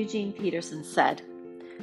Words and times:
Eugene 0.00 0.32
Peterson 0.32 0.82
said 0.82 1.20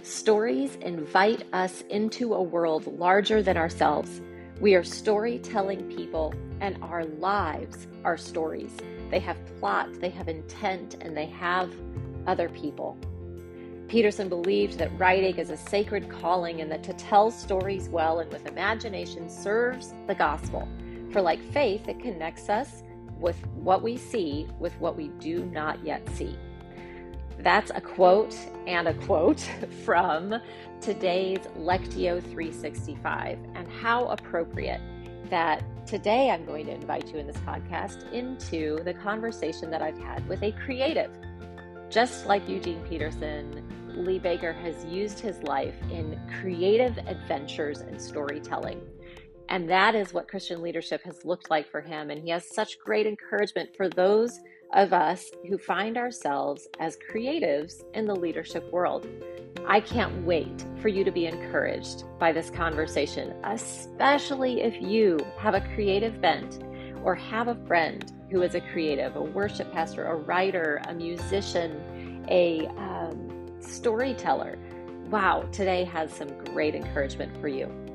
Stories 0.01 0.74
invite 0.82 1.43
us 1.54 1.82
into 1.92 2.33
a 2.33 2.42
world 2.42 2.88
larger 2.97 3.43
than 3.43 3.58
ourselves. 3.58 4.22
We 4.59 4.74
are 4.74 4.83
storytelling 4.83 5.83
people, 5.95 6.33
and 6.59 6.82
our 6.82 7.06
lives 7.06 7.85
are 8.04 8.17
stories. 8.17 8.75
They 9.11 9.20
have 9.20 9.38
plot, 9.59 10.02
they 10.02 10.09
have 10.09 10.30
intent, 10.30 10.95
and 10.99 11.16
they 11.16 11.27
have 11.27 11.71
other 12.25 12.49
people. 12.49 12.98
Peterson 13.88 14.29
believed 14.29 14.79
that 14.79 14.97
writing 14.97 15.38
is 15.38 15.52
a 15.52 15.57
sacred 15.57 16.09
calling 16.09 16.61
and 16.61 16.71
that 16.71 16.84
to 16.86 16.93
tell 16.93 17.29
stories 17.29 17.88
well 17.88 18.20
and 18.21 18.34
with 18.34 18.47
imagination 18.47 19.29
serves 19.29 19.93
the 20.07 20.15
gospel. 20.15 20.68
For 21.11 21.21
like 21.21 21.43
faith, 21.52 21.88
it 21.88 21.99
connects 21.99 22.49
us 22.49 22.81
with 23.20 23.38
what 23.57 23.84
we 23.84 23.95
see 23.95 24.48
with 24.59 24.73
what 24.79 24.98
we 24.98 25.09
do 25.20 25.45
not 25.45 25.84
yet 25.85 26.07
see. 26.15 26.35
That's 27.40 27.72
a 27.73 27.82
quote 27.82 28.36
and 28.66 28.88
a 28.88 28.94
quote 28.94 29.40
from 29.86 30.36
today's 30.82 31.40
Lectio 31.58 32.22
365, 32.22 33.40
and 33.55 33.68
how 33.68 34.08
appropriate 34.08 34.82
that 35.30 35.63
today 35.86 36.30
I'm 36.32 36.46
going 36.46 36.66
to 36.68 36.73
invite 36.73 37.08
you 37.12 37.20
in 37.20 37.27
this 37.27 37.38
podcast 37.38 38.12
into 38.12 38.82
the 38.84 38.94
conversation 38.94 39.70
that 39.72 39.82
I've 39.82 39.98
had 39.98 40.27
with 40.27 40.41
a 40.44 40.52
creative. 40.52 41.12
Just 41.90 42.26
like 42.26 42.48
Eugene 42.50 42.84
Peterson, 42.90 43.63
Lee 43.96 44.20
Baker 44.20 44.54
has 44.54 44.84
used 44.85 45.20
his 45.20 45.41
life 45.44 45.76
in 45.91 46.20
creative 46.41 46.98
adventures 47.08 47.82
and 47.82 48.02
storytelling. 48.02 48.82
And 49.49 49.70
that 49.70 49.96
is 49.96 50.13
what 50.13 50.27
Christian 50.27 50.62
leadership 50.62 51.02
has 51.04 51.24
looked 51.24 51.49
like 51.49 51.70
for 51.72 51.82
him. 51.82 52.10
And 52.10 52.22
he 52.22 52.30
has 52.32 52.54
such 52.54 52.80
great 52.80 53.08
encouragement 53.08 53.76
for 53.76 53.88
those 53.90 54.40
of 54.73 54.94
us 54.94 55.31
who 55.48 55.57
find 55.57 55.98
ourselves 55.98 56.68
as 56.79 56.98
creatives 57.12 57.84
in 57.93 58.05
the 58.05 58.15
leadership 58.15 58.71
world. 58.71 59.07
I 59.68 59.79
can't 59.79 60.26
wait 60.26 60.65
for 60.82 60.87
you 60.87 61.04
to 61.04 61.12
be 61.12 61.26
encouraged 61.26 62.04
by 62.20 62.32
this 62.32 62.49
conversation, 62.49 63.34
especially 63.43 64.62
if 64.62 64.82
you 64.82 65.20
have 65.38 65.56
a 65.56 65.62
creative 65.76 66.22
bent 66.22 66.64
or 67.04 67.16
have 67.16 67.48
a 67.48 67.56
friend 67.68 68.12
who 68.30 68.42
is 68.42 68.56
a 68.56 68.62
creative, 68.62 69.16
a 69.16 69.22
worship 69.22 69.72
pastor, 69.72 70.06
a 70.06 70.16
writer, 70.16 70.82
a 70.88 70.94
musician, 70.94 72.26
a 72.30 72.68
um, 72.78 73.48
storyteller. 73.60 74.58
Wow, 75.10 75.48
today 75.52 75.86
has 75.86 76.12
some 76.12 76.30
great 76.45 76.76
encouragement 76.76 77.40
for 77.40 77.48
you. 77.48 77.87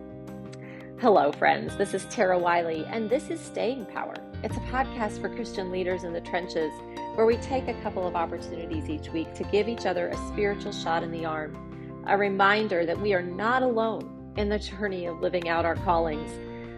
Hello, 1.03 1.33
friends. 1.33 1.77
This 1.77 1.95
is 1.95 2.05
Tara 2.05 2.39
Wiley, 2.39 2.85
and 2.87 3.11
this 3.11 3.29
is 3.29 3.41
Staying 3.41 3.87
Power. 3.87 4.15
It's 4.45 4.57
a 4.57 4.61
podcast 4.61 5.21
for 5.21 5.29
Christian 5.29 5.73
leaders 5.73 6.05
in 6.05 6.13
the 6.13 6.21
trenches 6.21 6.73
where 7.17 7.27
we 7.27 7.39
take 7.39 7.67
a 7.67 7.75
couple 7.83 8.07
of 8.07 8.15
opportunities 8.15 8.89
each 8.89 9.09
week 9.09 9.35
to 9.35 9.43
give 9.43 9.67
each 9.69 9.85
other 9.85 10.07
a 10.07 10.29
spiritual 10.29 10.71
shot 10.71 11.03
in 11.03 11.11
the 11.11 11.25
arm, 11.25 12.05
a 12.07 12.17
reminder 12.17 12.87
that 12.87 13.01
we 13.01 13.15
are 13.15 13.21
not 13.21 13.65
alone 13.65 14.33
in 14.37 14.49
the 14.49 14.61
journey 14.61 15.07
of 15.07 15.21
living 15.21 15.49
out 15.49 15.65
our 15.65 15.75
callings. 15.75 16.31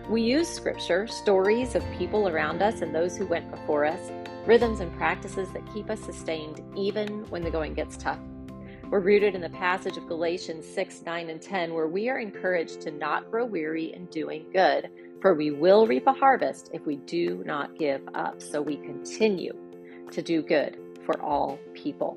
We 0.09 0.23
use 0.23 0.49
scripture, 0.49 1.07
stories 1.07 1.75
of 1.75 1.85
people 1.99 2.27
around 2.27 2.63
us 2.63 2.81
and 2.81 2.95
those 2.95 3.19
who 3.19 3.27
went 3.27 3.51
before 3.51 3.85
us, 3.85 4.11
rhythms 4.47 4.81
and 4.81 4.91
practices 4.97 5.53
that 5.53 5.71
keep 5.75 5.91
us 5.91 6.01
sustained 6.01 6.63
even 6.75 7.29
when 7.29 7.43
the 7.43 7.51
going 7.51 7.75
gets 7.75 7.99
tough. 7.99 8.21
We're 8.95 9.01
rooted 9.01 9.35
in 9.35 9.41
the 9.41 9.51
passage 9.51 9.97
of 9.97 10.07
Galatians 10.07 10.65
6, 10.73 11.03
9, 11.05 11.29
and 11.29 11.43
10, 11.43 11.75
where 11.75 11.89
we 11.89 12.09
are 12.09 12.21
encouraged 12.21 12.81
to 12.83 12.93
not 12.93 13.29
grow 13.29 13.45
weary 13.45 13.93
in 13.93 14.07
doing 14.07 14.47
good 14.53 14.89
for 15.21 15.35
we 15.35 15.51
will 15.51 15.89
reap 15.89 16.07
a 16.07 16.13
harvest 16.13 16.71
if 16.73 16.87
we 16.87 16.95
do 16.95 17.43
not 17.45 17.77
give 17.77 18.03
up. 18.15 18.41
So 18.41 18.63
we 18.63 18.77
continue 18.77 19.53
to 20.13 20.23
do 20.23 20.43
good 20.43 20.79
for 21.05 21.21
all 21.21 21.59
people. 21.75 22.17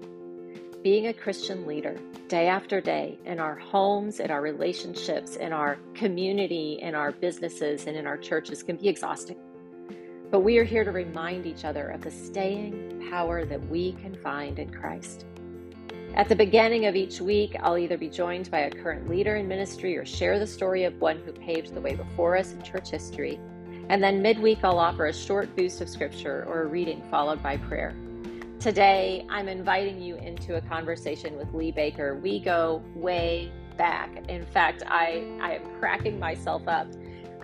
Being 0.84 1.08
a 1.08 1.14
Christian 1.14 1.66
leader 1.66 1.98
day 2.28 2.48
after 2.48 2.80
day 2.80 3.18
in 3.26 3.40
our 3.40 3.56
homes, 3.56 4.20
in 4.20 4.30
our 4.30 4.44
relationships, 4.44 5.36
in 5.36 5.54
our 5.54 5.80
community, 5.96 6.78
in 6.80 6.94
our 6.94 7.12
businesses, 7.12 7.88
and 7.88 7.98
in 7.98 8.06
our 8.06 8.18
churches 8.18 8.62
can 8.62 8.76
be 8.76 8.88
exhausting. 8.88 9.40
But 10.30 10.42
we 10.42 10.60
are 10.60 10.64
here 10.64 10.84
to 10.84 10.92
remind 10.92 11.48
each 11.48 11.66
other 11.66 11.90
of 11.90 12.02
the 12.02 12.12
staying 12.12 13.08
power 13.10 13.46
that 13.46 13.68
we 13.68 13.94
can 13.94 14.14
find 14.22 14.60
in 14.60 14.70
Christ. 14.70 15.26
At 16.18 16.30
the 16.30 16.36
beginning 16.36 16.88
of 16.88 16.96
each 16.96 17.22
week, 17.22 17.56
I'll 17.62 17.78
either 17.78 17.96
be 17.96 18.10
joined 18.10 18.50
by 18.50 18.62
a 18.62 18.72
current 18.72 19.08
leader 19.08 19.36
in 19.36 19.48
ministry 19.48 19.96
or 19.96 20.04
share 20.04 20.40
the 20.40 20.48
story 20.48 20.84
of 20.84 21.00
one 21.00 21.22
who 21.24 21.32
paved 21.32 21.76
the 21.76 21.80
way 21.80 21.94
before 21.94 22.36
us 22.36 22.54
in 22.54 22.62
church 22.64 22.90
history. 22.90 23.40
And 23.90 24.04
then 24.04 24.24
midweek, 24.24 24.64
I'll 24.64 24.80
offer 24.80 25.06
a 25.06 25.14
short 25.14 25.56
boost 25.56 25.80
of 25.80 25.88
scripture 25.88 26.44
or 26.48 26.64
a 26.64 26.66
reading 26.66 27.04
followed 27.12 27.44
by 27.44 27.58
prayer. 27.58 27.96
Today, 28.60 29.28
I'm 29.30 29.48
inviting 29.48 30.02
you 30.02 30.16
into 30.16 30.56
a 30.56 30.62
conversation 30.62 31.38
with 31.38 31.54
Lee 31.54 31.72
Baker. 31.72 32.16
We 32.16 32.40
go 32.40 32.82
way 32.96 33.52
back. 33.78 34.28
In 34.28 34.44
fact, 34.44 34.82
I, 34.88 35.24
I 35.40 35.58
am 35.58 35.80
cracking 35.80 36.20
myself 36.20 36.68
up 36.68 36.88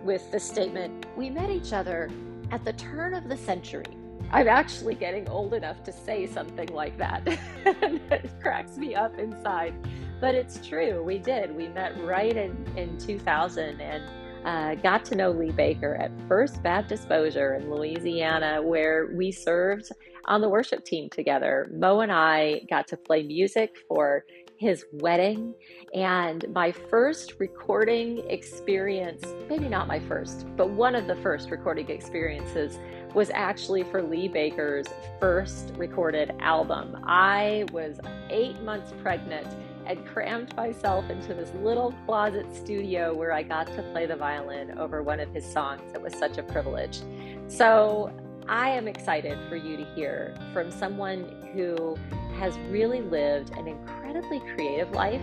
with 0.02 0.32
the 0.32 0.40
statement 0.40 1.06
we 1.16 1.30
met 1.30 1.52
each 1.52 1.74
other 1.74 2.10
at 2.50 2.66
the 2.66 2.74
turn 2.74 3.14
of 3.14 3.30
the 3.30 3.38
century. 3.38 3.86
I'm 4.34 4.48
actually 4.48 4.96
getting 4.96 5.30
old 5.30 5.54
enough 5.54 5.84
to 5.84 5.92
say 5.92 6.26
something 6.26 6.68
like 6.70 6.98
that. 6.98 7.22
it 7.66 8.32
cracks 8.42 8.78
me 8.78 8.96
up 8.96 9.20
inside. 9.20 9.76
But 10.20 10.34
it's 10.34 10.66
true. 10.66 11.04
We 11.04 11.20
did. 11.20 11.56
We 11.56 11.68
met 11.68 11.96
right 12.04 12.36
in, 12.36 12.66
in 12.76 12.98
2000 12.98 13.80
and 13.80 14.04
uh, 14.44 14.82
got 14.82 15.06
to 15.06 15.16
know 15.16 15.30
Lee 15.30 15.52
Baker 15.52 15.96
at 15.98 16.10
First 16.28 16.64
Baptist 16.64 17.08
Bossier 17.08 17.54
in 17.54 17.70
Louisiana, 17.70 18.60
where 18.60 19.12
we 19.16 19.32
served 19.32 19.92
on 20.26 20.42
the 20.42 20.50
worship 20.50 20.84
team 20.84 21.12
together. 21.12 21.70
Mo 21.72 22.00
and 22.00 22.12
I 22.12 22.62
got 22.72 22.88
to 22.88 22.98
play 22.98 23.22
music 23.22 23.76
for 23.88 24.26
his 24.58 24.86
wedding 24.94 25.54
and 25.94 26.46
my 26.54 26.72
first 26.72 27.34
recording 27.40 28.28
experience, 28.30 29.24
maybe 29.50 29.68
not 29.68 29.88
my 29.88 30.00
first, 30.00 30.46
but 30.56 30.70
one 30.70 30.96
of 30.96 31.06
the 31.06 31.16
first 31.18 31.52
recording 31.52 31.90
experiences 31.90 32.80
was 33.14 33.30
actually 33.34 33.84
for 33.84 34.02
Lee 34.02 34.28
Baker's 34.28 34.88
first 35.20 35.74
recorded 35.78 36.34
album. 36.40 36.98
I 37.04 37.66
was 37.72 38.00
eight 38.30 38.62
months 38.64 38.94
pregnant 39.02 39.48
and 39.86 40.06
crammed 40.06 40.56
myself 40.56 41.10
into 41.10 41.34
this 41.34 41.52
little 41.62 41.94
closet 42.06 42.46
studio 42.56 43.14
where 43.14 43.34
I 43.34 43.44
got 43.44 43.68
to 43.68 43.84
play 43.92 44.06
the 44.06 44.16
violin 44.16 44.78
over 44.78 45.04
one 45.04 45.20
of 45.20 45.30
his 45.34 45.46
songs. 45.46 45.82
It 45.94 46.02
was 46.02 46.14
such 46.14 46.38
a 46.38 46.44
privilege. 46.44 47.02
So 47.48 48.12
I 48.48 48.70
am 48.70 48.88
excited 48.88 49.38
for 49.50 49.56
you 49.56 49.78
to 49.78 49.86
hear 49.96 50.36
from 50.54 50.72
someone 50.72 51.50
who 51.54 51.98
has 52.40 52.58
really 52.70 53.02
lived 53.02 53.52
an 53.58 53.68
incredibly 53.68 54.40
creative 54.56 54.92
life 54.92 55.22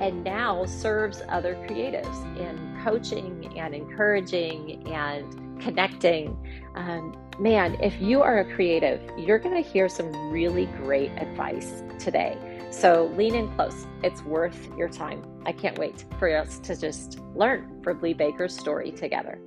and 0.00 0.24
now 0.24 0.64
serves 0.64 1.22
other 1.28 1.54
creatives 1.66 2.24
in 2.38 2.82
coaching 2.82 3.52
and 3.58 3.74
encouraging 3.74 4.86
and 4.88 5.51
connecting. 5.64 6.36
Um, 6.74 7.16
man, 7.38 7.76
if 7.80 8.00
you 8.00 8.22
are 8.22 8.40
a 8.40 8.54
creative, 8.54 9.00
you're 9.18 9.38
going 9.38 9.54
to 9.62 9.68
hear 9.68 9.88
some 9.88 10.12
really 10.30 10.66
great 10.66 11.10
advice 11.12 11.82
today. 11.98 12.36
So 12.70 13.12
lean 13.16 13.34
in 13.34 13.54
close. 13.54 13.86
It's 14.02 14.22
worth 14.22 14.68
your 14.76 14.88
time. 14.88 15.22
I 15.44 15.52
can't 15.52 15.78
wait 15.78 16.04
for 16.18 16.34
us 16.34 16.58
to 16.60 16.74
just 16.74 17.20
learn 17.34 17.82
from 17.82 18.00
Lee 18.00 18.14
Baker's 18.14 18.56
story 18.56 18.92
together. 18.92 19.38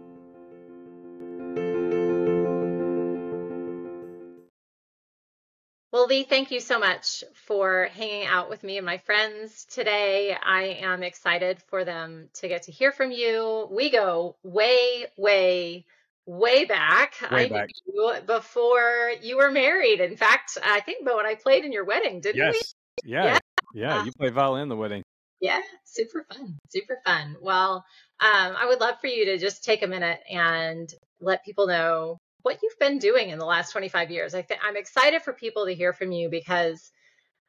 Well, 5.95 6.07
Lee, 6.07 6.23
thank 6.23 6.51
you 6.51 6.59
so 6.59 6.77
much 6.77 7.23
for 7.33 7.87
hanging 7.93 8.25
out 8.25 8.49
with 8.49 8.63
me 8.63 8.75
and 8.75 8.85
my 8.85 8.97
friends 8.97 9.65
today. 9.65 10.35
I 10.39 10.77
am 10.81 11.03
excited 11.03 11.63
for 11.69 11.85
them 11.85 12.27
to 12.33 12.49
get 12.49 12.63
to 12.63 12.71
hear 12.73 12.91
from 12.91 13.11
you. 13.11 13.69
We 13.71 13.89
go 13.89 14.35
way, 14.43 15.05
way, 15.15 15.85
way 16.25 16.65
back. 16.65 17.15
Way 17.31 17.45
I 17.45 17.49
back. 17.49 17.69
knew 17.85 18.13
you 18.13 18.21
before 18.25 19.11
you 19.21 19.37
were 19.37 19.51
married. 19.51 19.99
In 19.99 20.17
fact, 20.17 20.57
I 20.63 20.79
think 20.81 21.05
Mo 21.05 21.17
and 21.19 21.27
I 21.27 21.35
played 21.35 21.65
in 21.65 21.71
your 21.71 21.85
wedding, 21.85 22.21
didn't 22.21 22.37
yes. 22.37 22.73
we? 23.03 23.11
Yeah. 23.11 23.23
Yeah. 23.25 23.39
Yeah. 23.73 24.05
You 24.05 24.11
played 24.17 24.33
violin 24.33 24.63
in 24.63 24.69
the 24.69 24.75
wedding. 24.75 25.03
Yeah. 25.41 25.61
Super 25.83 26.25
fun. 26.31 26.57
Super 26.69 26.99
fun. 27.05 27.35
Well, 27.41 27.85
um, 28.19 28.55
I 28.57 28.65
would 28.67 28.79
love 28.79 28.95
for 29.01 29.07
you 29.07 29.25
to 29.25 29.37
just 29.37 29.63
take 29.63 29.83
a 29.83 29.87
minute 29.87 30.19
and 30.29 30.89
let 31.19 31.45
people 31.45 31.67
know 31.67 32.17
what 32.41 32.59
you've 32.61 32.79
been 32.79 32.99
doing 32.99 33.29
in 33.29 33.39
the 33.39 33.45
last 33.45 33.71
25 33.71 34.11
years. 34.11 34.35
I 34.35 34.43
th- 34.43 34.59
I'm 34.63 34.77
excited 34.77 35.23
for 35.23 35.33
people 35.33 35.65
to 35.65 35.73
hear 35.73 35.93
from 35.93 36.11
you 36.11 36.29
because 36.29 36.91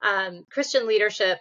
um, 0.03 0.45
Christian 0.51 0.87
leadership 0.87 1.39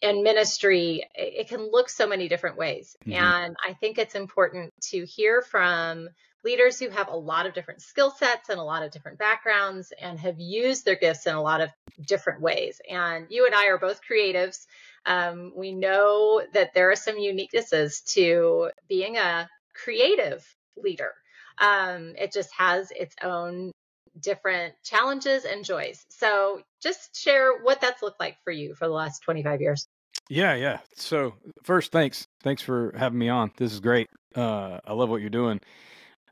and 0.00 0.22
ministry 0.22 1.02
it 1.14 1.48
can 1.48 1.70
look 1.70 1.88
so 1.88 2.06
many 2.06 2.28
different 2.28 2.56
ways, 2.56 2.96
mm-hmm. 3.04 3.20
and 3.20 3.56
I 3.66 3.72
think 3.74 3.98
it's 3.98 4.14
important 4.14 4.72
to 4.90 5.04
hear 5.04 5.42
from 5.42 6.08
leaders 6.44 6.78
who 6.78 6.88
have 6.90 7.08
a 7.08 7.16
lot 7.16 7.46
of 7.46 7.54
different 7.54 7.82
skill 7.82 8.10
sets 8.10 8.48
and 8.48 8.58
a 8.58 8.64
lot 8.64 8.82
of 8.82 8.90
different 8.90 9.18
backgrounds 9.18 9.92
and 10.00 10.18
have 10.18 10.38
used 10.38 10.84
their 10.84 10.96
gifts 10.96 11.26
in 11.26 11.34
a 11.34 11.42
lot 11.42 11.60
of 11.60 11.70
different 12.06 12.40
ways. 12.40 12.80
And 12.90 13.26
you 13.30 13.46
and 13.46 13.54
I 13.54 13.66
are 13.66 13.78
both 13.78 14.00
creatives. 14.08 14.66
Um, 15.06 15.52
we 15.56 15.72
know 15.72 16.42
that 16.52 16.74
there 16.74 16.90
are 16.90 16.96
some 16.96 17.16
uniquenesses 17.16 18.04
to 18.14 18.70
being 18.88 19.16
a 19.16 19.48
creative 19.74 20.44
leader 20.76 21.12
um, 21.58 22.14
it 22.18 22.32
just 22.32 22.52
has 22.56 22.90
its 22.90 23.14
own 23.22 23.72
different 24.20 24.74
challenges 24.82 25.44
and 25.44 25.64
joys. 25.64 26.04
So 26.08 26.62
just 26.82 27.16
share 27.16 27.58
what 27.62 27.80
that's 27.80 28.02
looked 28.02 28.20
like 28.20 28.36
for 28.44 28.52
you 28.52 28.74
for 28.74 28.86
the 28.86 28.92
last 28.92 29.22
25 29.22 29.60
years. 29.60 29.86
Yeah, 30.28 30.54
yeah. 30.54 30.78
So 30.96 31.34
first, 31.62 31.92
thanks, 31.92 32.26
thanks 32.42 32.62
for 32.62 32.94
having 32.96 33.18
me 33.18 33.28
on. 33.28 33.52
This 33.56 33.72
is 33.72 33.80
great. 33.80 34.08
Uh, 34.34 34.78
I 34.84 34.92
love 34.92 35.08
what 35.08 35.20
you're 35.20 35.30
doing. 35.30 35.60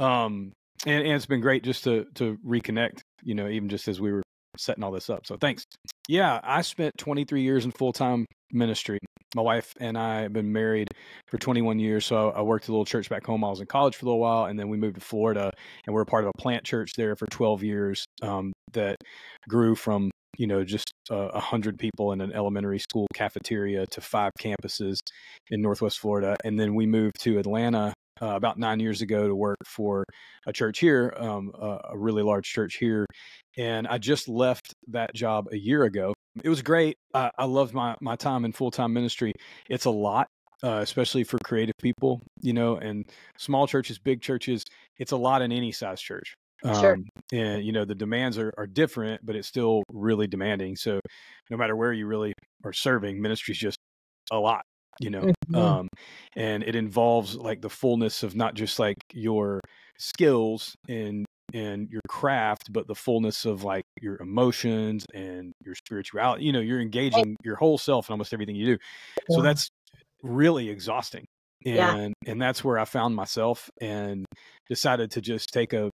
Um, 0.01 0.53
and, 0.87 1.05
and 1.05 1.13
it's 1.13 1.27
been 1.27 1.41
great 1.41 1.63
just 1.63 1.85
to 1.85 2.07
to 2.15 2.39
reconnect. 2.47 3.01
You 3.23 3.35
know, 3.35 3.49
even 3.49 3.69
just 3.69 3.87
as 3.87 4.01
we 4.01 4.13
were 4.13 4.23
setting 4.57 4.83
all 4.83 4.93
this 4.93 5.11
up. 5.11 5.27
So 5.27 5.37
thanks. 5.37 5.65
Yeah, 6.09 6.41
I 6.43 6.63
spent 6.63 6.97
23 6.99 7.43
years 7.43 7.65
in 7.65 7.71
full 7.71 7.93
time 7.93 8.27
ministry. 8.53 8.99
My 9.37 9.43
wife 9.43 9.75
and 9.79 9.97
I 9.97 10.23
have 10.23 10.33
been 10.33 10.53
married 10.53 10.89
for 11.29 11.39
21 11.39 11.79
years. 11.79 12.05
So 12.05 12.31
I 12.31 12.43
worked 12.43 12.65
at 12.65 12.71
a 12.71 12.73
little 12.73 12.85
church 12.85 13.09
back 13.09 13.25
home. 13.25 13.45
I 13.45 13.49
was 13.49 13.61
in 13.61 13.67
college 13.67 13.95
for 13.95 14.07
a 14.07 14.09
little 14.09 14.21
while, 14.21 14.47
and 14.47 14.59
then 14.59 14.69
we 14.69 14.77
moved 14.77 14.97
to 14.97 15.01
Florida, 15.01 15.53
and 15.87 15.95
we're 15.95 16.05
part 16.05 16.25
of 16.25 16.33
a 16.35 16.41
plant 16.41 16.65
church 16.65 16.95
there 16.97 17.15
for 17.15 17.27
12 17.31 17.63
years 17.63 18.05
um, 18.23 18.53
that 18.73 18.97
grew 19.49 19.75
from 19.75 20.11
you 20.39 20.47
know 20.47 20.65
just 20.65 20.93
a 21.11 21.15
uh, 21.15 21.41
hundred 21.41 21.79
people 21.79 22.13
in 22.13 22.21
an 22.21 22.33
elementary 22.33 22.79
school 22.79 23.07
cafeteria 23.15 23.87
to 23.87 24.01
five 24.01 24.33
campuses 24.41 24.99
in 25.51 25.63
Northwest 25.63 26.01
Florida, 26.01 26.37
and 26.45 26.59
then 26.59 26.75
we 26.75 26.87
moved 26.87 27.21
to 27.21 27.39
Atlanta 27.39 27.93
uh, 28.23 28.37
about 28.37 28.59
nine 28.59 28.81
years 28.81 29.03
ago 29.03 29.27
to 29.27 29.35
work 29.35 29.57
for 29.65 30.05
a 30.47 30.53
church 30.53 30.79
here, 30.79 31.15
um, 31.17 31.53
a, 31.59 31.79
a, 31.91 31.99
really 31.99 32.23
large 32.23 32.47
church 32.47 32.77
here. 32.77 33.07
And 33.57 33.87
I 33.87 33.99
just 33.99 34.29
left 34.29 34.75
that 34.89 35.15
job 35.15 35.49
a 35.53 35.59
year 35.59 35.85
ago. 35.85 36.15
It 36.45 36.49
was 36.49 36.63
great. 36.63 36.97
I, 37.15 37.31
I 37.39 37.45
loved 37.45 37.75
my, 37.75 37.97
my 38.01 38.17
time 38.17 38.45
in 38.45 38.53
full 38.53 38.71
time 38.71 38.93
ministry. 38.93 39.33
It's 39.69 39.87
a 39.87 39.91
lot, 39.91 40.27
uh, 40.63 40.81
especially 40.83 41.25
for 41.25 41.39
creative 41.45 41.77
people, 41.81 42.21
you 42.41 42.53
know, 42.53 42.77
and 42.77 43.05
small 43.39 43.67
churches, 43.67 43.99
big 43.99 44.21
churches. 44.21 44.65
It's 44.99 45.13
a 45.13 45.17
lot 45.17 45.43
in 45.43 45.53
any 45.53 45.73
size 45.73 46.01
church. 46.01 46.35
Um, 46.63 46.75
sure. 46.75 46.99
And, 47.33 47.65
you 47.65 47.73
know, 47.73 47.87
the 47.87 47.95
demands 47.95 48.37
are, 48.37 48.53
are 48.59 48.67
different, 48.67 49.25
but 49.25 49.35
it's 49.35 49.49
still 49.49 49.83
really 49.91 50.27
demanding. 50.27 50.77
So 50.77 51.01
no 51.49 51.57
matter 51.57 51.75
where 51.75 51.93
you 51.93 52.07
really 52.07 52.35
are 52.65 52.73
serving, 52.75 53.21
ministry 53.21 53.53
is 53.53 53.59
just 53.59 53.79
a 54.31 54.39
lot 54.39 54.63
you 55.01 55.11
know 55.11 55.23
mm-hmm. 55.23 55.55
um 55.57 55.89
and 56.37 56.63
it 56.63 56.77
involves 56.77 57.35
like 57.35 57.61
the 57.61 57.71
fullness 57.71 58.23
of 58.23 58.37
not 58.37 58.55
just 58.55 58.79
like 58.79 58.97
your 59.13 59.61
skills 59.99 60.77
and 60.89 61.27
and 61.53 61.89
your 61.91 62.03
craft 62.09 62.73
but 62.73 62.87
the 62.87 62.95
fullness 62.95 63.45
of 63.45 63.65
like 63.65 63.83
your 64.01 64.21
emotions 64.21 65.05
and 65.13 65.53
your 65.65 65.75
spirituality 65.75 66.45
you 66.45 66.53
know 66.53 66.61
you're 66.61 66.81
engaging 66.81 67.35
your 67.43 67.57
whole 67.57 67.79
self 67.79 68.09
in 68.09 68.13
almost 68.13 68.33
everything 68.33 68.55
you 68.55 68.67
do 68.67 68.79
yeah. 69.29 69.37
so 69.37 69.43
that's 69.43 69.69
really 70.23 70.69
exhausting 70.69 71.25
and 71.67 72.15
yeah. 72.25 72.31
and 72.31 72.41
that's 72.41 72.63
where 72.63 72.79
i 72.79 72.85
found 72.85 73.17
myself 73.17 73.69
and 73.81 74.25
decided 74.69 75.11
to 75.11 75.21
just 75.21 75.49
take 75.53 75.73
a 75.73 75.91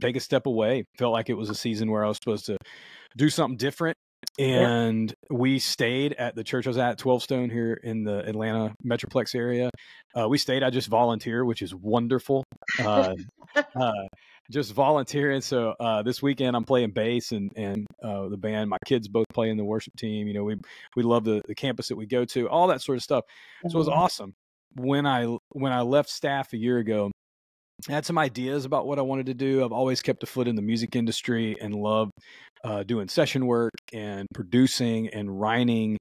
take 0.00 0.16
a 0.16 0.20
step 0.20 0.46
away 0.46 0.84
felt 0.98 1.12
like 1.12 1.28
it 1.28 1.34
was 1.34 1.50
a 1.50 1.54
season 1.54 1.90
where 1.90 2.04
i 2.04 2.08
was 2.08 2.16
supposed 2.16 2.46
to 2.46 2.56
do 3.16 3.30
something 3.30 3.56
different 3.56 3.96
and 4.38 5.10
yeah. 5.10 5.36
we 5.36 5.58
stayed 5.58 6.12
at 6.14 6.34
the 6.34 6.44
church 6.44 6.66
I 6.66 6.70
was 6.70 6.78
at, 6.78 6.98
12 6.98 7.22
Stone 7.22 7.50
here 7.50 7.74
in 7.74 8.04
the 8.04 8.20
Atlanta 8.20 8.74
Metroplex 8.84 9.34
area. 9.34 9.70
Uh, 10.16 10.28
we 10.28 10.38
stayed. 10.38 10.62
I 10.62 10.70
just 10.70 10.88
volunteer, 10.88 11.44
which 11.44 11.62
is 11.62 11.74
wonderful. 11.74 12.44
Uh, 12.78 13.14
uh, 13.56 13.92
just 14.50 14.72
volunteering. 14.72 15.40
So 15.40 15.74
uh, 15.78 16.02
this 16.02 16.22
weekend 16.22 16.56
I'm 16.56 16.64
playing 16.64 16.92
bass 16.92 17.32
and 17.32 17.52
and 17.56 17.86
uh, 18.02 18.28
the 18.28 18.36
band. 18.36 18.70
My 18.70 18.78
kids 18.86 19.08
both 19.08 19.26
play 19.34 19.50
in 19.50 19.56
the 19.56 19.64
worship 19.64 19.96
team. 19.96 20.26
You 20.28 20.34
know, 20.34 20.44
we 20.44 20.56
we 20.96 21.02
love 21.02 21.24
the 21.24 21.42
the 21.46 21.54
campus 21.54 21.88
that 21.88 21.96
we 21.96 22.06
go 22.06 22.24
to, 22.26 22.48
all 22.48 22.68
that 22.68 22.80
sort 22.80 22.96
of 22.96 23.02
stuff. 23.02 23.24
So 23.68 23.76
it 23.76 23.78
was 23.78 23.88
mm-hmm. 23.88 23.98
awesome. 23.98 24.34
When 24.74 25.06
I 25.06 25.26
when 25.50 25.72
I 25.72 25.80
left 25.82 26.10
staff 26.10 26.52
a 26.52 26.56
year 26.56 26.78
ago, 26.78 27.10
I 27.88 27.92
had 27.92 28.04
some 28.04 28.18
ideas 28.18 28.64
about 28.64 28.86
what 28.86 28.98
I 28.98 29.02
wanted 29.02 29.26
to 29.26 29.34
do. 29.34 29.64
I've 29.64 29.72
always 29.72 30.02
kept 30.02 30.22
a 30.22 30.26
foot 30.26 30.48
in 30.48 30.56
the 30.56 30.62
music 30.62 30.96
industry 30.96 31.56
and 31.60 31.74
loved 31.74 32.12
uh, 32.64 32.82
doing 32.82 33.08
session 33.08 33.46
work 33.46 33.72
and 33.92 34.26
producing 34.34 35.08
and 35.08 35.40
writing 35.40 35.96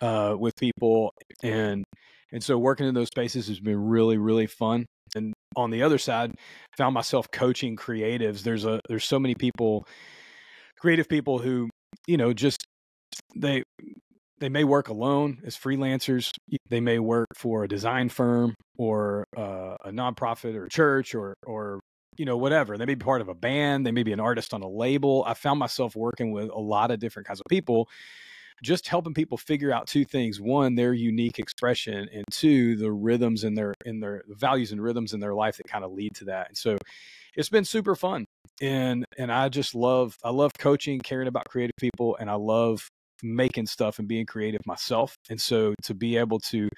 uh, 0.00 0.34
with 0.36 0.56
people, 0.56 1.12
and 1.42 1.84
and 2.32 2.42
so 2.42 2.58
working 2.58 2.88
in 2.88 2.94
those 2.94 3.08
spaces 3.08 3.46
has 3.48 3.60
been 3.60 3.78
really 3.78 4.18
really 4.18 4.46
fun. 4.46 4.84
And 5.14 5.32
on 5.54 5.70
the 5.70 5.82
other 5.82 5.98
side, 5.98 6.34
found 6.76 6.94
myself 6.94 7.30
coaching 7.30 7.76
creatives. 7.76 8.42
There's 8.42 8.64
a 8.64 8.80
there's 8.88 9.04
so 9.04 9.20
many 9.20 9.34
people, 9.34 9.86
creative 10.80 11.08
people 11.08 11.38
who 11.38 11.70
you 12.06 12.16
know 12.16 12.32
just 12.32 12.66
they 13.36 13.62
they 14.42 14.48
may 14.48 14.64
work 14.64 14.88
alone 14.88 15.40
as 15.46 15.56
freelancers. 15.56 16.32
They 16.68 16.80
may 16.80 16.98
work 16.98 17.28
for 17.36 17.62
a 17.62 17.68
design 17.68 18.08
firm 18.08 18.56
or 18.76 19.24
uh, 19.36 19.76
a 19.84 19.90
nonprofit 19.90 20.56
or 20.56 20.64
a 20.64 20.68
church 20.68 21.14
or 21.14 21.34
or 21.46 21.78
you 22.16 22.24
know 22.24 22.36
whatever. 22.36 22.76
They 22.76 22.84
may 22.84 22.96
be 22.96 23.04
part 23.04 23.20
of 23.20 23.28
a 23.28 23.34
band. 23.34 23.86
They 23.86 23.92
may 23.92 24.02
be 24.02 24.12
an 24.12 24.18
artist 24.18 24.52
on 24.52 24.62
a 24.62 24.68
label. 24.68 25.22
I 25.28 25.34
found 25.34 25.60
myself 25.60 25.94
working 25.94 26.32
with 26.32 26.50
a 26.50 26.58
lot 26.58 26.90
of 26.90 26.98
different 26.98 27.28
kinds 27.28 27.38
of 27.38 27.46
people, 27.48 27.88
just 28.64 28.88
helping 28.88 29.14
people 29.14 29.38
figure 29.38 29.72
out 29.72 29.86
two 29.86 30.04
things: 30.04 30.40
one, 30.40 30.74
their 30.74 30.92
unique 30.92 31.38
expression, 31.38 32.08
and 32.12 32.24
two, 32.32 32.74
the 32.74 32.90
rhythms 32.90 33.44
in 33.44 33.54
their 33.54 33.74
in 33.84 34.00
their 34.00 34.24
values 34.26 34.72
and 34.72 34.82
rhythms 34.82 35.12
in 35.12 35.20
their 35.20 35.34
life 35.34 35.56
that 35.58 35.68
kind 35.68 35.84
of 35.84 35.92
lead 35.92 36.16
to 36.16 36.24
that. 36.24 36.48
And 36.48 36.58
so, 36.58 36.78
it's 37.36 37.48
been 37.48 37.64
super 37.64 37.94
fun 37.94 38.24
and 38.60 39.04
and 39.16 39.30
I 39.30 39.48
just 39.48 39.76
love 39.76 40.16
I 40.24 40.30
love 40.30 40.50
coaching, 40.58 40.98
caring 40.98 41.28
about 41.28 41.44
creative 41.48 41.76
people, 41.78 42.16
and 42.18 42.28
I 42.28 42.34
love 42.34 42.88
making 43.22 43.66
stuff 43.66 43.98
and 43.98 44.08
being 44.08 44.26
creative 44.26 44.60
myself. 44.66 45.14
And 45.30 45.40
so 45.40 45.74
to 45.84 45.94
be 45.94 46.16
able 46.16 46.40
to 46.40 46.68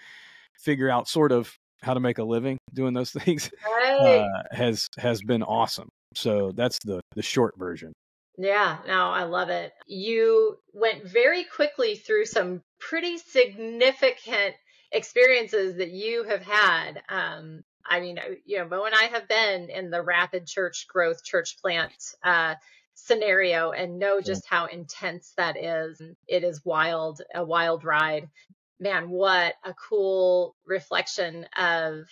figure 0.58 0.90
out 0.90 1.08
sort 1.08 1.32
of 1.32 1.52
how 1.82 1.94
to 1.94 2.00
make 2.00 2.18
a 2.18 2.24
living 2.24 2.58
doing 2.74 2.94
those 2.94 3.10
things 3.10 3.50
right. 3.64 4.20
uh, 4.20 4.42
has 4.52 4.88
has 4.98 5.22
been 5.22 5.42
awesome. 5.42 5.88
So 6.14 6.52
that's 6.54 6.78
the 6.84 7.00
the 7.14 7.22
short 7.22 7.54
version. 7.58 7.92
Yeah, 8.36 8.78
no, 8.86 9.10
I 9.10 9.24
love 9.24 9.48
it. 9.48 9.72
You 9.86 10.58
went 10.72 11.04
very 11.04 11.44
quickly 11.44 11.94
through 11.94 12.26
some 12.26 12.62
pretty 12.80 13.18
significant 13.18 14.56
experiences 14.90 15.76
that 15.76 15.90
you 15.90 16.24
have 16.24 16.42
had. 16.42 17.02
Um, 17.08 17.62
I 17.86 18.00
mean, 18.00 18.18
uh, 18.18 18.34
you 18.44 18.58
know, 18.58 18.66
Mo 18.66 18.84
and 18.84 18.94
I 18.94 19.04
have 19.04 19.28
been 19.28 19.70
in 19.70 19.90
the 19.90 20.02
rapid 20.02 20.46
church 20.46 20.86
growth, 20.88 21.22
church 21.22 21.58
plant 21.60 21.92
uh, 22.24 22.54
scenario 22.94 23.72
and 23.72 23.98
know 23.98 24.20
just 24.20 24.46
how 24.48 24.66
intense 24.66 25.32
that 25.36 25.56
is. 25.56 26.00
It 26.28 26.44
is 26.44 26.64
wild, 26.64 27.22
a 27.34 27.44
wild 27.44 27.84
ride. 27.84 28.28
Man, 28.80 29.10
what 29.10 29.54
a 29.64 29.74
cool 29.74 30.56
reflection 30.66 31.46
of 31.56 32.06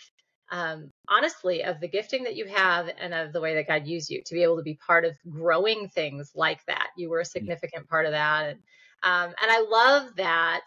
um, 0.51 0.91
honestly 1.09 1.65
of 1.65 1.81
the 1.81 1.89
gifting 1.89 2.25
that 2.25 2.37
you 2.37 2.47
have 2.47 2.91
and 3.01 3.15
of 3.15 3.33
the 3.33 3.41
way 3.41 3.55
that 3.55 3.67
God 3.67 3.87
used 3.87 4.11
you 4.11 4.23
to 4.27 4.35
be 4.35 4.43
able 4.43 4.59
to 4.59 4.63
be 4.63 4.79
part 4.87 5.05
of 5.07 5.15
growing 5.29 5.89
things 5.89 6.33
like 6.35 6.65
that. 6.67 6.89
You 6.97 7.09
were 7.11 7.21
a 7.21 7.25
significant 7.25 7.89
part 7.89 8.07
of 8.07 8.13
that, 8.13 8.51
and 8.51 8.59
um, 9.03 9.35
and 9.43 9.51
I 9.51 9.67
love 9.69 10.17
that 10.17 10.63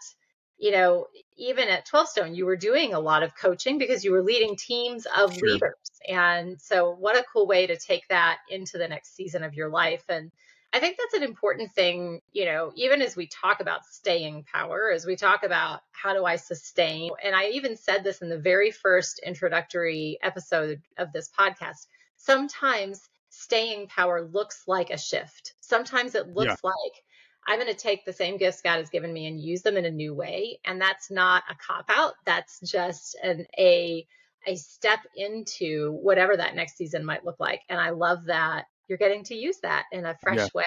you 0.58 0.70
know, 0.70 1.06
even 1.36 1.68
at 1.68 1.86
12 1.86 2.08
Stone, 2.08 2.34
you 2.34 2.46
were 2.46 2.56
doing 2.56 2.94
a 2.94 3.00
lot 3.00 3.22
of 3.22 3.36
coaching 3.36 3.78
because 3.78 4.04
you 4.04 4.12
were 4.12 4.22
leading 4.22 4.56
teams 4.56 5.06
of 5.16 5.34
sure. 5.34 5.48
leaders. 5.48 5.74
And 6.08 6.60
so, 6.60 6.90
what 6.90 7.16
a 7.16 7.24
cool 7.32 7.46
way 7.46 7.66
to 7.66 7.76
take 7.76 8.08
that 8.08 8.38
into 8.48 8.78
the 8.78 8.88
next 8.88 9.14
season 9.14 9.42
of 9.42 9.54
your 9.54 9.68
life. 9.68 10.04
And 10.08 10.30
I 10.72 10.80
think 10.80 10.96
that's 10.98 11.14
an 11.14 11.22
important 11.22 11.72
thing, 11.72 12.20
you 12.32 12.44
know, 12.44 12.72
even 12.74 13.00
as 13.00 13.16
we 13.16 13.28
talk 13.28 13.60
about 13.60 13.84
staying 13.86 14.44
power, 14.52 14.90
as 14.92 15.06
we 15.06 15.16
talk 15.16 15.42
about 15.42 15.80
how 15.92 16.12
do 16.12 16.24
I 16.24 16.36
sustain. 16.36 17.10
And 17.22 17.34
I 17.34 17.48
even 17.48 17.76
said 17.76 18.04
this 18.04 18.22
in 18.22 18.28
the 18.28 18.38
very 18.38 18.70
first 18.70 19.20
introductory 19.24 20.18
episode 20.22 20.82
of 20.98 21.12
this 21.12 21.30
podcast. 21.38 21.86
Sometimes 22.16 23.08
staying 23.30 23.88
power 23.88 24.22
looks 24.22 24.64
like 24.66 24.90
a 24.90 24.98
shift. 24.98 25.54
Sometimes 25.60 26.14
it 26.14 26.28
looks 26.28 26.60
yeah. 26.62 26.70
like 26.70 27.02
I'm 27.46 27.60
going 27.60 27.72
to 27.72 27.78
take 27.78 28.04
the 28.04 28.12
same 28.12 28.38
gifts 28.38 28.62
God 28.62 28.78
has 28.78 28.90
given 28.90 29.12
me 29.12 29.26
and 29.26 29.40
use 29.40 29.62
them 29.62 29.76
in 29.76 29.84
a 29.84 29.90
new 29.90 30.14
way. 30.14 30.58
And 30.64 30.80
that's 30.80 31.10
not 31.10 31.44
a 31.48 31.54
cop 31.54 31.86
out. 31.88 32.14
That's 32.24 32.60
just 32.60 33.16
an 33.22 33.46
a 33.58 34.06
a 34.46 34.56
step 34.56 35.00
into 35.16 35.92
whatever 36.02 36.36
that 36.36 36.54
next 36.54 36.76
season 36.76 37.04
might 37.04 37.24
look 37.24 37.40
like. 37.40 37.62
And 37.68 37.80
I 37.80 37.90
love 37.90 38.26
that 38.26 38.66
you're 38.88 38.98
getting 38.98 39.24
to 39.24 39.34
use 39.34 39.58
that 39.62 39.84
in 39.90 40.04
a 40.04 40.16
fresh 40.22 40.38
yeah. 40.38 40.48
way. 40.54 40.64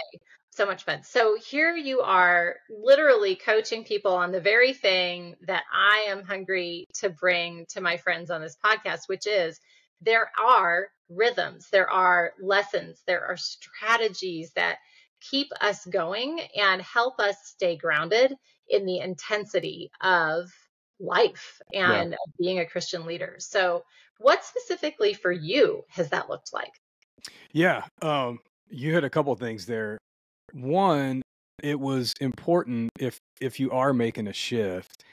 So 0.51 0.65
much 0.65 0.83
fun. 0.83 1.03
So 1.03 1.38
here 1.38 1.75
you 1.75 2.01
are 2.01 2.55
literally 2.69 3.36
coaching 3.36 3.86
people 3.86 4.13
on 4.13 4.31
the 4.31 4.41
very 4.41 4.74
thing 4.74 5.36
that 5.48 5.63
I 5.71 6.07
am 6.09 6.24
hungry 6.24 6.88
to 6.95 7.09
bring 7.09 7.65
to 7.69 7.81
my 7.81 7.98
friends 7.98 8.29
on 8.29 8.41
this 8.41 8.57
podcast, 8.63 9.07
which 9.07 9.27
is 9.27 9.59
there 10.01 10.29
are 10.41 10.89
rhythms, 11.09 11.67
there 11.71 11.89
are 11.89 12.33
lessons, 12.41 13.01
there 13.05 13.25
are 13.25 13.38
strategies 13.38 14.51
that 14.55 14.79
keep 15.21 15.47
us 15.61 15.85
going 15.85 16.41
and 16.55 16.81
help 16.81 17.19
us 17.19 17.35
stay 17.43 17.75
grounded 17.75 18.33
in 18.69 18.85
the 18.85 18.99
intensity 18.99 19.89
of 20.01 20.49
life 20.99 21.61
and 21.73 22.11
yeah. 22.11 22.17
being 22.39 22.59
a 22.59 22.65
Christian 22.65 23.05
leader. 23.05 23.35
So, 23.39 23.83
what 24.17 24.43
specifically 24.43 25.13
for 25.13 25.31
you 25.31 25.83
has 25.89 26.09
that 26.09 26.29
looked 26.29 26.53
like? 26.53 26.71
Yeah, 27.51 27.83
um, 28.01 28.39
you 28.69 28.93
had 28.93 29.03
a 29.03 29.09
couple 29.09 29.33
things 29.35 29.65
there. 29.65 29.97
One, 30.51 31.21
it 31.63 31.79
was 31.79 32.13
important 32.19 32.89
if 32.99 33.17
if 33.39 33.59
you 33.59 33.71
are 33.71 33.93
making 33.93 34.27
a 34.27 34.33
shift. 34.33 35.03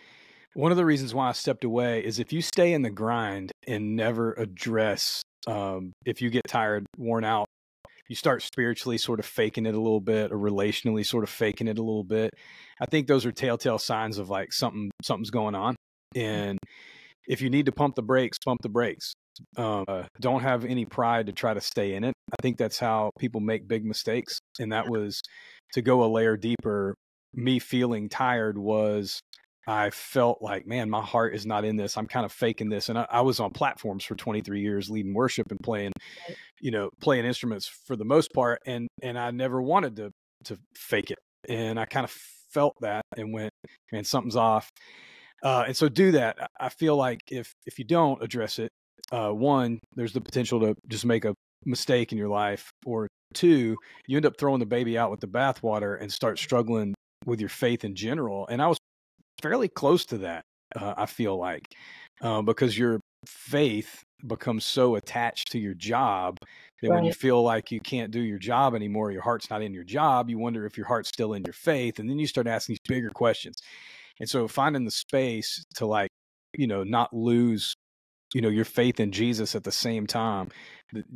One 0.55 0.71
of 0.71 0.79
the 0.79 0.87
reasons 0.87 1.15
why 1.15 1.29
I 1.29 1.33
stepped 1.33 1.65
away 1.65 2.05
is 2.05 2.19
if 2.19 2.33
you 2.33 2.41
stay 2.41 2.73
in 2.73 2.83
the 2.83 2.91
grind 2.91 3.53
and 3.67 3.95
never 3.95 4.33
address 4.33 5.23
um, 5.47 5.93
if 6.05 6.21
you 6.21 6.31
get 6.31 6.43
tired, 6.49 6.87
worn 6.97 7.25
out, 7.25 7.47
you 8.09 8.17
start 8.17 8.43
spiritually 8.43 8.99
sort 8.99 9.19
of 9.19 9.27
faking 9.27 9.67
it 9.67 9.75
a 9.75 9.81
little 9.81 10.01
bit 10.01 10.33
or 10.33 10.39
relationally 10.39 11.05
sort 11.05 11.25
of 11.25 11.31
faking 11.31 11.69
it 11.69 11.79
a 11.79 11.83
little 11.83 12.05
bit. 12.05 12.33
I 12.81 12.87
think 12.87 13.07
those 13.07 13.27
are 13.27 13.33
telltale 13.33 13.79
signs 13.79 14.19
of 14.19 14.31
like 14.31 14.53
something 14.53 14.91
something's 15.03 15.31
going 15.31 15.55
on. 15.55 15.77
And 16.15 16.59
if 17.27 17.41
you 17.41 17.51
need 17.51 17.67
to 17.67 17.73
pump 17.73 17.97
the 17.97 18.03
brakes, 18.03 18.39
pump 18.45 18.63
the 18.63 18.69
brakes. 18.69 19.13
Uh, 19.57 20.05
don't 20.21 20.41
have 20.41 20.65
any 20.65 20.85
pride 20.87 21.27
to 21.27 21.33
try 21.33 21.53
to 21.53 21.61
stay 21.61 21.95
in 21.95 22.05
it. 22.05 22.15
I 22.33 22.43
think 22.43 22.57
that's 22.57 22.79
how 22.79 23.11
people 23.19 23.41
make 23.41 23.69
big 23.69 23.85
mistakes. 23.85 24.39
And 24.59 24.73
that 24.73 24.89
was 24.89 25.21
to 25.73 25.83
go 25.83 26.05
a 26.05 26.07
layer 26.07 26.37
deeper. 26.37 26.95
Me 27.35 27.59
feeling 27.59 28.09
tired 28.09 28.57
was 28.57 29.21
I 29.67 29.91
felt 29.91 30.41
like, 30.41 30.67
man, 30.67 30.89
my 30.89 31.03
heart 31.03 31.35
is 31.35 31.45
not 31.45 31.65
in 31.65 31.77
this. 31.77 31.97
I'm 31.97 32.07
kind 32.07 32.25
of 32.25 32.31
faking 32.31 32.69
this. 32.69 32.89
And 32.89 32.99
I, 32.99 33.07
I, 33.11 33.21
was 33.23 33.41
on 33.41 33.51
platforms 33.51 34.05
for 34.05 34.15
23 34.15 34.61
years, 34.61 34.89
leading 34.89 35.13
worship 35.13 35.51
and 35.51 35.59
playing, 35.61 35.93
you 36.61 36.71
know, 36.71 36.91
playing 37.01 37.25
instruments 37.25 37.69
for 37.87 37.97
the 37.97 38.05
most 38.05 38.33
part. 38.33 38.61
And 38.67 38.89
and 39.03 39.19
I 39.19 39.31
never 39.31 39.61
wanted 39.61 39.97
to 39.97 40.11
to 40.45 40.59
fake 40.75 41.11
it. 41.11 41.19
And 41.49 41.79
I 41.79 41.87
kind 41.87 42.05
of 42.05 42.11
felt 42.53 42.75
that 42.81 43.03
and 43.17 43.33
went, 43.33 43.53
man, 43.93 44.05
something's 44.05 44.37
off. 44.37 44.69
Uh, 45.43 45.65
and 45.67 45.77
so 45.77 45.89
do 45.89 46.13
that. 46.13 46.37
I 46.59 46.69
feel 46.69 46.97
like 46.97 47.21
if 47.31 47.53
if 47.67 47.79
you 47.79 47.85
don't 47.85 48.23
address 48.23 48.59
it, 48.59 48.71
uh, 49.13 49.31
one, 49.31 49.79
there's 49.95 50.13
the 50.13 50.21
potential 50.21 50.61
to 50.61 50.75
just 50.89 51.05
make 51.05 51.25
a 51.25 51.35
mistake 51.65 52.13
in 52.13 52.19
your 52.19 52.29
life, 52.29 52.71
or 52.85 53.09
two, 53.35 53.77
you 54.07 54.17
end 54.17 54.27
up 54.27 54.39
throwing 54.39 54.61
the 54.61 54.67
baby 54.67 54.97
out 54.97 55.11
with 55.11 55.21
the 55.21 55.27
bathwater 55.27 56.01
and 56.01 56.13
start 56.13 56.39
struggling 56.39 56.95
with 57.25 57.41
your 57.41 57.49
faith 57.49 57.85
in 57.85 57.95
general. 57.95 58.47
And 58.49 58.63
I 58.63 58.69
was 58.69 58.79
fairly 59.43 59.69
close 59.69 60.07
to 60.07 60.19
that. 60.19 60.43
Uh, 60.75 60.95
I 60.97 61.07
feel 61.07 61.37
like 61.37 61.67
uh, 62.21 62.43
because 62.43 62.77
your 62.77 63.01
faith 63.27 64.03
becomes 64.27 64.65
so 64.65 64.97
attached 64.97 65.51
to 65.53 65.59
your 65.59 65.75
job 65.75 66.39
that 66.83 66.91
right. 66.91 66.97
when 66.97 67.05
you 67.05 67.13
feel 67.13 67.43
like 67.43 67.71
you 67.71 67.81
can't 67.81 68.11
do 68.11 68.21
your 68.21 68.39
job 68.39 68.75
anymore, 68.75 69.11
your 69.11 69.23
heart's 69.23 69.51
not 69.51 69.63
in 69.63 69.75
your 69.75 69.85
job, 69.85 70.31
you 70.31 70.39
wonder 70.39 70.67
if 70.67 70.77
your 70.77 70.87
heart's 70.87 71.09
still 71.09 71.35
in 71.35 71.43
your 71.45 71.53
faith, 71.53 71.99
and 71.99 72.09
then 72.09 72.19
you 72.19 72.27
start 72.27 72.47
asking 72.47 72.75
these 72.75 72.89
bigger 72.89 73.11
questions. 73.11 73.57
And 74.21 74.29
so 74.29 74.49
finding 74.49 74.85
the 74.85 74.91
space 74.91 75.65
to 75.77 75.87
like, 75.87 76.11
you 76.57 76.67
know, 76.67 76.85
not 76.85 77.13
lose, 77.13 77.75
you 78.35 78.41
know, 78.41 78.49
your 78.49 78.65
faith 78.65 79.01
in 79.01 79.13
Jesus 79.13 79.55
at 79.55 79.65
the 79.65 79.73
same 79.73 80.07
time, 80.07 80.49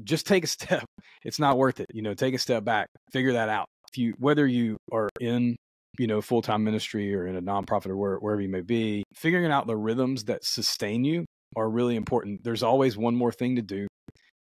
just 0.05 0.27
take 0.27 0.45
a 0.45 0.47
step. 0.49 0.85
It's 1.25 1.39
not 1.39 1.59
worth 1.59 1.81
it. 1.81 1.87
You 1.93 2.03
know, 2.03 2.15
take 2.15 2.35
a 2.35 2.39
step 2.39 2.65
back, 2.65 2.89
figure 3.13 3.33
that 3.35 3.49
out. 3.49 3.67
If 3.91 3.99
you, 3.99 4.15
whether 4.19 4.47
you 4.47 4.77
are 4.93 5.09
in 5.21 5.57
you 5.99 6.07
know, 6.07 6.23
full 6.23 6.41
time 6.41 6.65
ministry 6.65 7.15
or 7.15 7.27
in 7.27 7.37
a 7.37 7.43
nonprofit 7.43 7.89
or 7.89 7.97
where, 7.97 8.17
wherever 8.17 8.41
you 8.41 8.49
may 8.49 8.61
be, 8.61 9.03
figuring 9.15 9.51
out 9.51 9.67
the 9.67 9.77
rhythms 9.77 10.25
that 10.25 10.45
sustain 10.45 11.05
you 11.05 11.27
are 11.57 11.69
really 11.69 11.97
important. 11.97 12.45
There's 12.45 12.63
always 12.63 12.97
one 12.97 13.15
more 13.15 13.33
thing 13.33 13.57
to 13.57 13.63
do. 13.63 13.87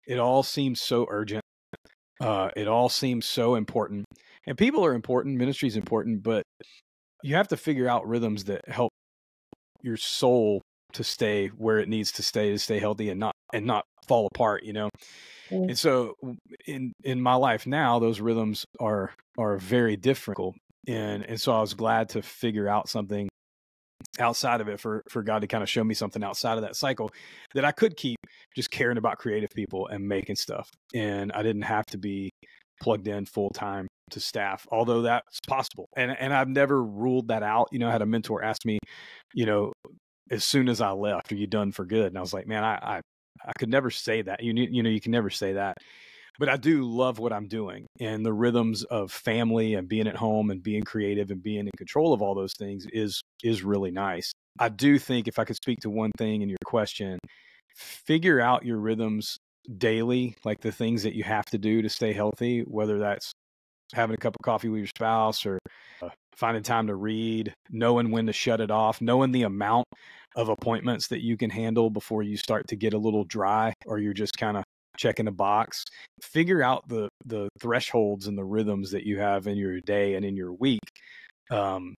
It 0.07 0.19
all 0.19 0.43
seems 0.43 0.81
so 0.81 1.05
urgent. 1.09 1.43
Uh, 2.21 2.49
it 2.55 2.67
all 2.67 2.89
seems 2.89 3.25
so 3.25 3.55
important. 3.55 4.05
And 4.45 4.57
people 4.57 4.85
are 4.85 4.93
important, 4.93 5.37
ministry 5.37 5.67
is 5.67 5.77
important, 5.77 6.23
but 6.23 6.43
you 7.23 7.35
have 7.35 7.47
to 7.49 7.57
figure 7.57 7.87
out 7.87 8.07
rhythms 8.07 8.45
that 8.45 8.67
help 8.67 8.91
your 9.81 9.97
soul 9.97 10.61
to 10.93 11.03
stay 11.03 11.47
where 11.47 11.77
it 11.77 11.87
needs 11.87 12.11
to 12.13 12.23
stay 12.23 12.51
to 12.51 12.59
stay 12.59 12.79
healthy 12.79 13.09
and 13.09 13.19
not 13.19 13.33
and 13.53 13.65
not 13.65 13.83
fall 14.07 14.27
apart 14.33 14.63
you 14.63 14.73
know 14.73 14.89
mm. 15.51 15.67
and 15.69 15.77
so 15.77 16.15
in 16.65 16.91
in 17.03 17.21
my 17.21 17.35
life 17.35 17.67
now 17.67 17.99
those 17.99 18.19
rhythms 18.19 18.65
are 18.79 19.13
are 19.37 19.57
very 19.57 19.95
different 19.95 20.39
and 20.87 21.23
and 21.23 21.39
so 21.39 21.53
I 21.53 21.61
was 21.61 21.75
glad 21.75 22.09
to 22.09 22.21
figure 22.21 22.67
out 22.67 22.89
something 22.89 23.29
outside 24.19 24.61
of 24.61 24.67
it 24.67 24.79
for 24.79 25.03
for 25.09 25.23
God 25.23 25.39
to 25.39 25.47
kind 25.47 25.63
of 25.63 25.69
show 25.69 25.83
me 25.83 25.93
something 25.93 26.23
outside 26.23 26.57
of 26.57 26.61
that 26.61 26.75
cycle 26.75 27.11
that 27.53 27.65
I 27.65 27.71
could 27.71 27.95
keep 27.95 28.17
just 28.55 28.71
caring 28.71 28.97
about 28.97 29.17
creative 29.17 29.49
people 29.51 29.87
and 29.87 30.07
making 30.07 30.35
stuff 30.35 30.69
and 30.93 31.31
I 31.31 31.43
didn't 31.43 31.63
have 31.63 31.85
to 31.87 31.97
be 31.97 32.29
plugged 32.81 33.07
in 33.07 33.25
full 33.25 33.49
time 33.49 33.87
to 34.11 34.19
staff 34.19 34.65
although 34.71 35.03
that's 35.03 35.39
possible 35.47 35.87
and 35.95 36.15
and 36.19 36.33
I've 36.33 36.47
never 36.49 36.83
ruled 36.83 37.27
that 37.27 37.43
out 37.43 37.67
you 37.71 37.79
know 37.79 37.87
I 37.87 37.91
had 37.91 38.01
a 38.01 38.05
mentor 38.05 38.43
ask 38.43 38.65
me 38.65 38.79
you 39.33 39.45
know 39.45 39.71
as 40.31 40.43
soon 40.43 40.69
as 40.69 40.81
I 40.81 40.91
left 40.91 41.31
are 41.31 41.35
you 41.35 41.47
done 41.47 41.71
for 41.71 41.85
good? 41.85 42.07
And 42.07 42.17
I 42.17 42.21
was 42.21 42.33
like 42.33 42.47
man 42.47 42.63
I 42.63 42.75
I, 42.75 43.01
I 43.45 43.53
could 43.57 43.69
never 43.69 43.89
say 43.89 44.21
that 44.23 44.43
you 44.43 44.53
you 44.53 44.83
know 44.83 44.89
you 44.89 45.01
can 45.01 45.11
never 45.11 45.29
say 45.29 45.53
that 45.53 45.77
but 46.39 46.47
I 46.47 46.55
do 46.55 46.83
love 46.83 47.19
what 47.19 47.33
I'm 47.33 47.47
doing 47.47 47.85
and 47.99 48.25
the 48.25 48.33
rhythms 48.33 48.83
of 48.85 49.11
family 49.11 49.73
and 49.73 49.87
being 49.87 50.07
at 50.07 50.15
home 50.15 50.49
and 50.49 50.63
being 50.63 50.83
creative 50.83 51.29
and 51.29 51.43
being 51.43 51.67
in 51.67 51.71
control 51.77 52.13
of 52.13 52.21
all 52.21 52.33
those 52.33 52.53
things 52.53 52.87
is 52.93 53.21
is 53.43 53.63
really 53.63 53.91
nice. 53.91 54.31
I 54.57 54.69
do 54.69 54.97
think 54.97 55.27
if 55.27 55.37
I 55.37 55.43
could 55.43 55.57
speak 55.57 55.79
to 55.81 55.89
one 55.89 56.11
thing 56.17 56.41
in 56.41 56.49
your 56.49 56.57
question, 56.65 57.19
figure 57.75 58.39
out 58.39 58.65
your 58.65 58.77
rhythms 58.77 59.37
daily, 59.77 60.35
like 60.45 60.61
the 60.61 60.71
things 60.71 61.03
that 61.03 61.13
you 61.13 61.23
have 61.23 61.45
to 61.47 61.57
do 61.57 61.81
to 61.81 61.89
stay 61.89 62.13
healthy, 62.13 62.61
whether 62.61 62.99
that's 62.99 63.31
having 63.93 64.13
a 64.13 64.17
cup 64.17 64.35
of 64.39 64.43
coffee 64.43 64.69
with 64.69 64.79
your 64.79 64.87
spouse 64.87 65.45
or 65.45 65.59
uh, 66.01 66.09
finding 66.35 66.63
time 66.63 66.87
to 66.87 66.95
read, 66.95 67.53
knowing 67.69 68.11
when 68.11 68.27
to 68.27 68.33
shut 68.33 68.61
it 68.61 68.71
off, 68.71 69.01
knowing 69.01 69.31
the 69.31 69.43
amount 69.43 69.85
of 70.35 70.47
appointments 70.47 71.07
that 71.07 71.21
you 71.21 71.35
can 71.35 71.49
handle 71.49 71.89
before 71.89 72.23
you 72.23 72.37
start 72.37 72.67
to 72.67 72.75
get 72.75 72.93
a 72.93 72.97
little 72.97 73.25
dry 73.25 73.73
or 73.85 73.99
you're 73.99 74.13
just 74.13 74.37
kind 74.37 74.55
of 74.55 74.63
checking 74.99 75.27
a 75.27 75.31
box 75.31 75.85
figure 76.21 76.61
out 76.61 76.87
the 76.89 77.07
the 77.25 77.47
thresholds 77.59 78.27
and 78.27 78.37
the 78.37 78.43
rhythms 78.43 78.91
that 78.91 79.05
you 79.05 79.17
have 79.17 79.47
in 79.47 79.57
your 79.57 79.79
day 79.81 80.15
and 80.15 80.25
in 80.25 80.35
your 80.35 80.53
week 80.53 80.81
um 81.51 81.95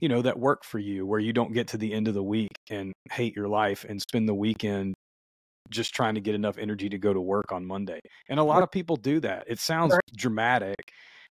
you 0.00 0.08
know 0.08 0.22
that 0.22 0.38
work 0.38 0.64
for 0.64 0.78
you 0.78 1.04
where 1.04 1.20
you 1.20 1.32
don't 1.32 1.52
get 1.52 1.68
to 1.68 1.76
the 1.76 1.92
end 1.92 2.08
of 2.08 2.14
the 2.14 2.22
week 2.22 2.50
and 2.70 2.92
hate 3.12 3.36
your 3.36 3.48
life 3.48 3.84
and 3.88 4.00
spend 4.00 4.28
the 4.28 4.34
weekend 4.34 4.94
just 5.70 5.94
trying 5.94 6.14
to 6.14 6.20
get 6.20 6.34
enough 6.34 6.56
energy 6.58 6.88
to 6.88 6.98
go 6.98 7.12
to 7.12 7.20
work 7.20 7.52
on 7.52 7.66
Monday. 7.66 8.00
And 8.30 8.40
a 8.40 8.42
lot 8.44 8.62
of 8.62 8.70
people 8.70 8.96
do 8.96 9.20
that. 9.20 9.44
It 9.48 9.58
sounds 9.58 9.94
dramatic, 10.16 10.76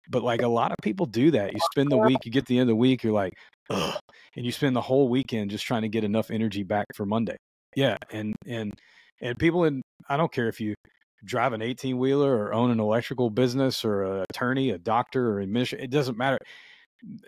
but 0.09 0.21
like 0.21 0.43
a 0.43 0.47
lot 0.47 0.71
of 0.71 0.77
people 0.83 1.07
do 1.07 1.31
that. 1.31 1.53
You 1.53 1.59
spend 1.71 1.91
the 1.91 1.97
week, 1.97 2.19
you 2.23 2.31
get 2.31 2.45
to 2.45 2.49
the 2.49 2.59
end 2.59 2.69
of 2.69 2.73
the 2.73 2.75
week, 2.75 3.03
you're 3.03 3.13
like, 3.13 3.33
Ugh, 3.69 3.99
and 4.35 4.45
you 4.45 4.51
spend 4.51 4.75
the 4.75 4.81
whole 4.81 5.09
weekend 5.09 5.51
just 5.51 5.65
trying 5.65 5.81
to 5.81 5.89
get 5.89 6.03
enough 6.03 6.29
energy 6.29 6.63
back 6.63 6.85
for 6.95 7.05
Monday. 7.05 7.35
Yeah, 7.75 7.97
and 8.11 8.35
and 8.45 8.73
and 9.21 9.37
people 9.37 9.65
in 9.65 9.81
I 10.07 10.17
don't 10.17 10.31
care 10.31 10.47
if 10.47 10.61
you 10.61 10.75
drive 11.25 11.53
an 11.53 11.61
18 11.61 11.97
wheeler 11.97 12.35
or 12.35 12.53
own 12.53 12.71
an 12.71 12.79
electrical 12.79 13.29
business 13.29 13.83
or 13.83 14.03
an 14.03 14.25
attorney, 14.29 14.71
a 14.71 14.77
doctor, 14.77 15.31
or 15.31 15.39
administrator. 15.39 15.83
It 15.83 15.91
doesn't 15.91 16.17
matter. 16.17 16.39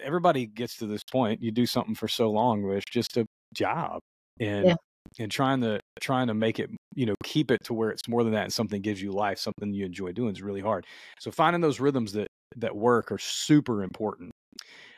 Everybody 0.04 0.48
gets 0.48 0.78
to 0.78 0.88
this 0.88 1.04
point. 1.04 1.42
You 1.42 1.52
do 1.52 1.66
something 1.66 1.96
for 1.96 2.08
so 2.08 2.32
long 2.32 2.64
where 2.64 2.78
it's 2.78 2.90
just 2.92 3.18
a 3.18 3.26
job, 3.54 4.00
and 4.40 4.68
yeah. 4.68 4.76
and 5.20 5.32
trying 5.32 5.62
to 5.62 5.80
trying 6.02 6.28
to 6.28 6.34
make 6.34 6.60
it, 6.60 6.70
you 6.96 7.06
know, 7.06 7.16
keep 7.24 7.52
it 7.52 7.64
to 7.66 7.74
where 7.74 7.90
it's 7.90 8.08
more 8.08 8.24
than 8.24 8.34
that, 8.34 8.46
and 8.46 8.54
something 8.54 8.82
gives 8.82 9.02
you 9.02 9.12
life, 9.12 9.38
something 9.40 9.74
you 9.74 9.86
enjoy 9.86 10.12
doing 10.12 10.34
is 10.34 10.42
really 10.42 10.62
hard. 10.62 10.86
So 11.20 11.32
finding 11.32 11.62
those 11.62 11.80
rhythms 11.80 12.14
that 12.14 12.28
that 12.58 12.76
work 12.76 13.12
are 13.12 13.20
super 13.20 13.84
important. 13.84 14.32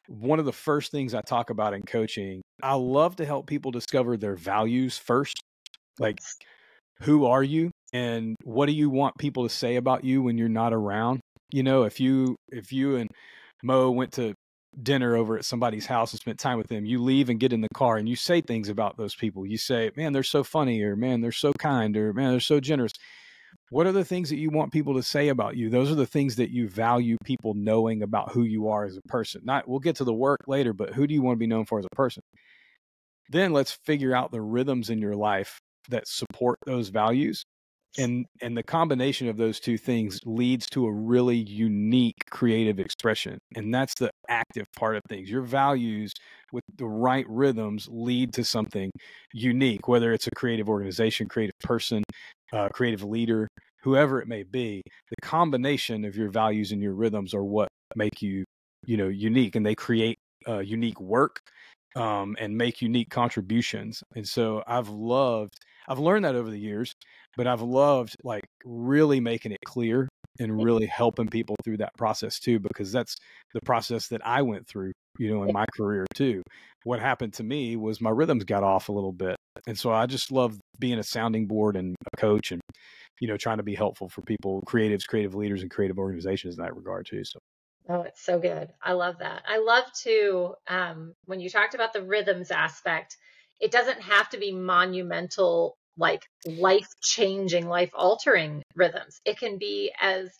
One 0.07 0.39
of 0.39 0.45
the 0.45 0.53
first 0.53 0.91
things 0.91 1.13
I 1.13 1.21
talk 1.21 1.49
about 1.49 1.73
in 1.73 1.83
coaching, 1.83 2.41
I 2.63 2.75
love 2.75 3.17
to 3.17 3.25
help 3.25 3.47
people 3.47 3.71
discover 3.71 4.17
their 4.17 4.35
values 4.35 4.97
first. 4.97 5.41
Like, 5.99 6.19
who 7.01 7.25
are 7.25 7.43
you? 7.43 7.70
And 7.93 8.35
what 8.43 8.67
do 8.67 8.71
you 8.71 8.89
want 8.89 9.17
people 9.17 9.43
to 9.43 9.53
say 9.53 9.75
about 9.75 10.03
you 10.03 10.21
when 10.21 10.37
you're 10.37 10.49
not 10.49 10.73
around? 10.73 11.19
You 11.51 11.63
know 11.63 11.83
if 11.83 11.99
you 11.99 12.35
if 12.49 12.71
you 12.71 12.95
and 12.95 13.09
mo 13.63 13.91
went 13.91 14.13
to 14.13 14.33
dinner 14.81 15.17
over 15.17 15.37
at 15.37 15.43
somebody's 15.43 15.85
house 15.85 16.13
and 16.13 16.21
spent 16.21 16.39
time 16.39 16.57
with 16.57 16.67
them 16.67 16.85
you 16.85 17.03
leave 17.03 17.27
and 17.27 17.41
get 17.41 17.51
in 17.51 17.59
the 17.59 17.67
car 17.73 17.97
and 17.97 18.07
you 18.07 18.15
say 18.15 18.39
things 18.39 18.69
about 18.69 18.95
those 18.97 19.15
people. 19.15 19.45
You 19.45 19.57
say 19.57 19.91
man 19.97 20.13
they're 20.13 20.23
so 20.23 20.43
funny 20.43 20.81
or 20.81 20.95
man 20.95 21.19
they're 21.19 21.33
so 21.33 21.51
kind 21.59 21.95
or 21.97 22.13
man 22.13 22.31
they're 22.31 22.39
so 22.39 22.59
generous. 22.59 22.93
What 23.69 23.85
are 23.85 23.91
the 23.91 24.05
things 24.05 24.29
that 24.29 24.37
you 24.37 24.49
want 24.49 24.71
people 24.71 24.93
to 24.95 25.03
say 25.03 25.27
about 25.27 25.57
you? 25.57 25.69
Those 25.69 25.91
are 25.91 25.95
the 25.95 26.05
things 26.05 26.37
that 26.37 26.51
you 26.51 26.69
value 26.69 27.17
people 27.23 27.53
knowing 27.53 28.01
about 28.01 28.31
who 28.31 28.43
you 28.43 28.69
are 28.69 28.85
as 28.85 28.97
a 28.97 29.07
person. 29.09 29.41
Not 29.43 29.67
we'll 29.67 29.79
get 29.79 29.97
to 29.97 30.05
the 30.05 30.13
work 30.13 30.39
later 30.47 30.71
but 30.71 30.93
who 30.93 31.05
do 31.05 31.13
you 31.13 31.21
want 31.21 31.35
to 31.35 31.39
be 31.39 31.47
known 31.47 31.65
for 31.65 31.79
as 31.79 31.85
a 31.85 31.95
person? 31.95 32.23
Then 33.29 33.51
let's 33.51 33.71
figure 33.85 34.15
out 34.15 34.31
the 34.31 34.41
rhythms 34.41 34.89
in 34.89 34.99
your 34.99 35.15
life 35.15 35.59
that 35.89 36.07
support 36.07 36.59
those 36.65 36.89
values 36.89 37.43
and 37.97 38.25
and 38.41 38.55
the 38.57 38.63
combination 38.63 39.27
of 39.27 39.37
those 39.37 39.59
two 39.59 39.77
things 39.77 40.19
leads 40.25 40.65
to 40.67 40.85
a 40.85 40.91
really 40.91 41.37
unique 41.37 42.25
creative 42.29 42.79
expression. 42.79 43.37
And 43.55 43.73
that's 43.73 43.95
the 43.95 44.11
active 44.29 44.67
part 44.77 44.95
of 44.95 45.03
things. 45.09 45.29
Your 45.29 45.41
values 45.41 46.13
with 46.53 46.63
the 46.77 46.85
right 46.85 47.25
rhythms 47.29 47.87
lead 47.91 48.33
to 48.33 48.43
something 48.43 48.91
unique 49.33 49.87
whether 49.87 50.11
it's 50.13 50.27
a 50.27 50.31
creative 50.31 50.67
organization 50.69 51.27
creative 51.27 51.57
person 51.63 52.03
uh, 52.53 52.69
creative 52.69 53.03
leader 53.03 53.47
whoever 53.83 54.21
it 54.21 54.27
may 54.27 54.43
be. 54.43 54.81
The 55.09 55.27
combination 55.27 56.05
of 56.05 56.15
your 56.15 56.29
values 56.29 56.71
and 56.71 56.81
your 56.81 56.93
rhythms 56.93 57.33
are 57.33 57.43
what 57.43 57.67
make 57.95 58.21
you 58.21 58.43
you 58.85 58.97
know 58.97 59.07
unique 59.07 59.55
and 59.55 59.65
they 59.65 59.75
create 59.75 60.17
uh, 60.47 60.59
unique 60.59 60.99
work 60.99 61.39
um, 61.95 62.35
and 62.39 62.57
make 62.57 62.81
unique 62.81 63.09
contributions. 63.09 64.03
And 64.15 64.27
so 64.27 64.63
i've 64.67 64.89
loved 64.89 65.53
i've 65.87 65.99
learned 65.99 66.25
that 66.25 66.35
over 66.35 66.49
the 66.49 66.59
years 66.59 66.93
but 67.37 67.47
I've 67.47 67.61
loved 67.61 68.15
like 68.23 68.43
really 68.65 69.19
making 69.19 69.51
it 69.51 69.59
clear 69.65 70.07
and 70.39 70.63
really 70.63 70.85
helping 70.85 71.27
people 71.27 71.55
through 71.63 71.77
that 71.77 71.93
process 71.97 72.39
too, 72.39 72.59
because 72.59 72.91
that's 72.91 73.15
the 73.53 73.61
process 73.61 74.07
that 74.07 74.25
I 74.25 74.41
went 74.41 74.67
through, 74.67 74.91
you 75.19 75.33
know, 75.33 75.43
in 75.43 75.53
my 75.53 75.65
career 75.75 76.05
too. 76.15 76.41
What 76.83 76.99
happened 76.99 77.33
to 77.33 77.43
me 77.43 77.75
was 77.75 78.01
my 78.01 78.09
rhythms 78.09 78.43
got 78.43 78.63
off 78.63 78.89
a 78.89 78.93
little 78.93 79.11
bit. 79.11 79.35
And 79.67 79.77
so 79.77 79.91
I 79.91 80.05
just 80.05 80.31
love 80.31 80.57
being 80.79 80.97
a 80.97 81.03
sounding 81.03 81.45
board 81.45 81.75
and 81.75 81.95
a 82.11 82.17
coach 82.17 82.51
and 82.51 82.61
you 83.21 83.27
know, 83.27 83.37
trying 83.37 83.57
to 83.57 83.63
be 83.63 83.75
helpful 83.75 84.09
for 84.09 84.21
people, 84.23 84.63
creatives, 84.67 85.07
creative 85.07 85.35
leaders, 85.35 85.61
and 85.61 85.69
creative 85.69 85.99
organizations 85.99 86.57
in 86.57 86.63
that 86.63 86.75
regard 86.75 87.05
too. 87.05 87.23
So. 87.23 87.39
Oh, 87.87 88.01
it's 88.01 88.21
so 88.21 88.39
good. 88.39 88.69
I 88.81 88.93
love 88.93 89.19
that. 89.19 89.43
I 89.47 89.59
love 89.59 89.85
to 90.03 90.55
um, 90.67 91.13
when 91.25 91.39
you 91.39 91.49
talked 91.49 91.75
about 91.75 91.93
the 91.93 92.03
rhythms 92.03 92.51
aspect. 92.51 93.15
It 93.59 93.71
doesn't 93.71 94.01
have 94.01 94.27
to 94.29 94.39
be 94.39 94.51
monumental, 94.51 95.77
like 95.97 96.23
life 96.45 96.87
changing, 97.01 97.67
life 97.67 97.91
altering 97.93 98.63
rhythms. 98.75 99.21
It 99.25 99.37
can 99.37 99.57
be 99.57 99.91
as 99.99 100.31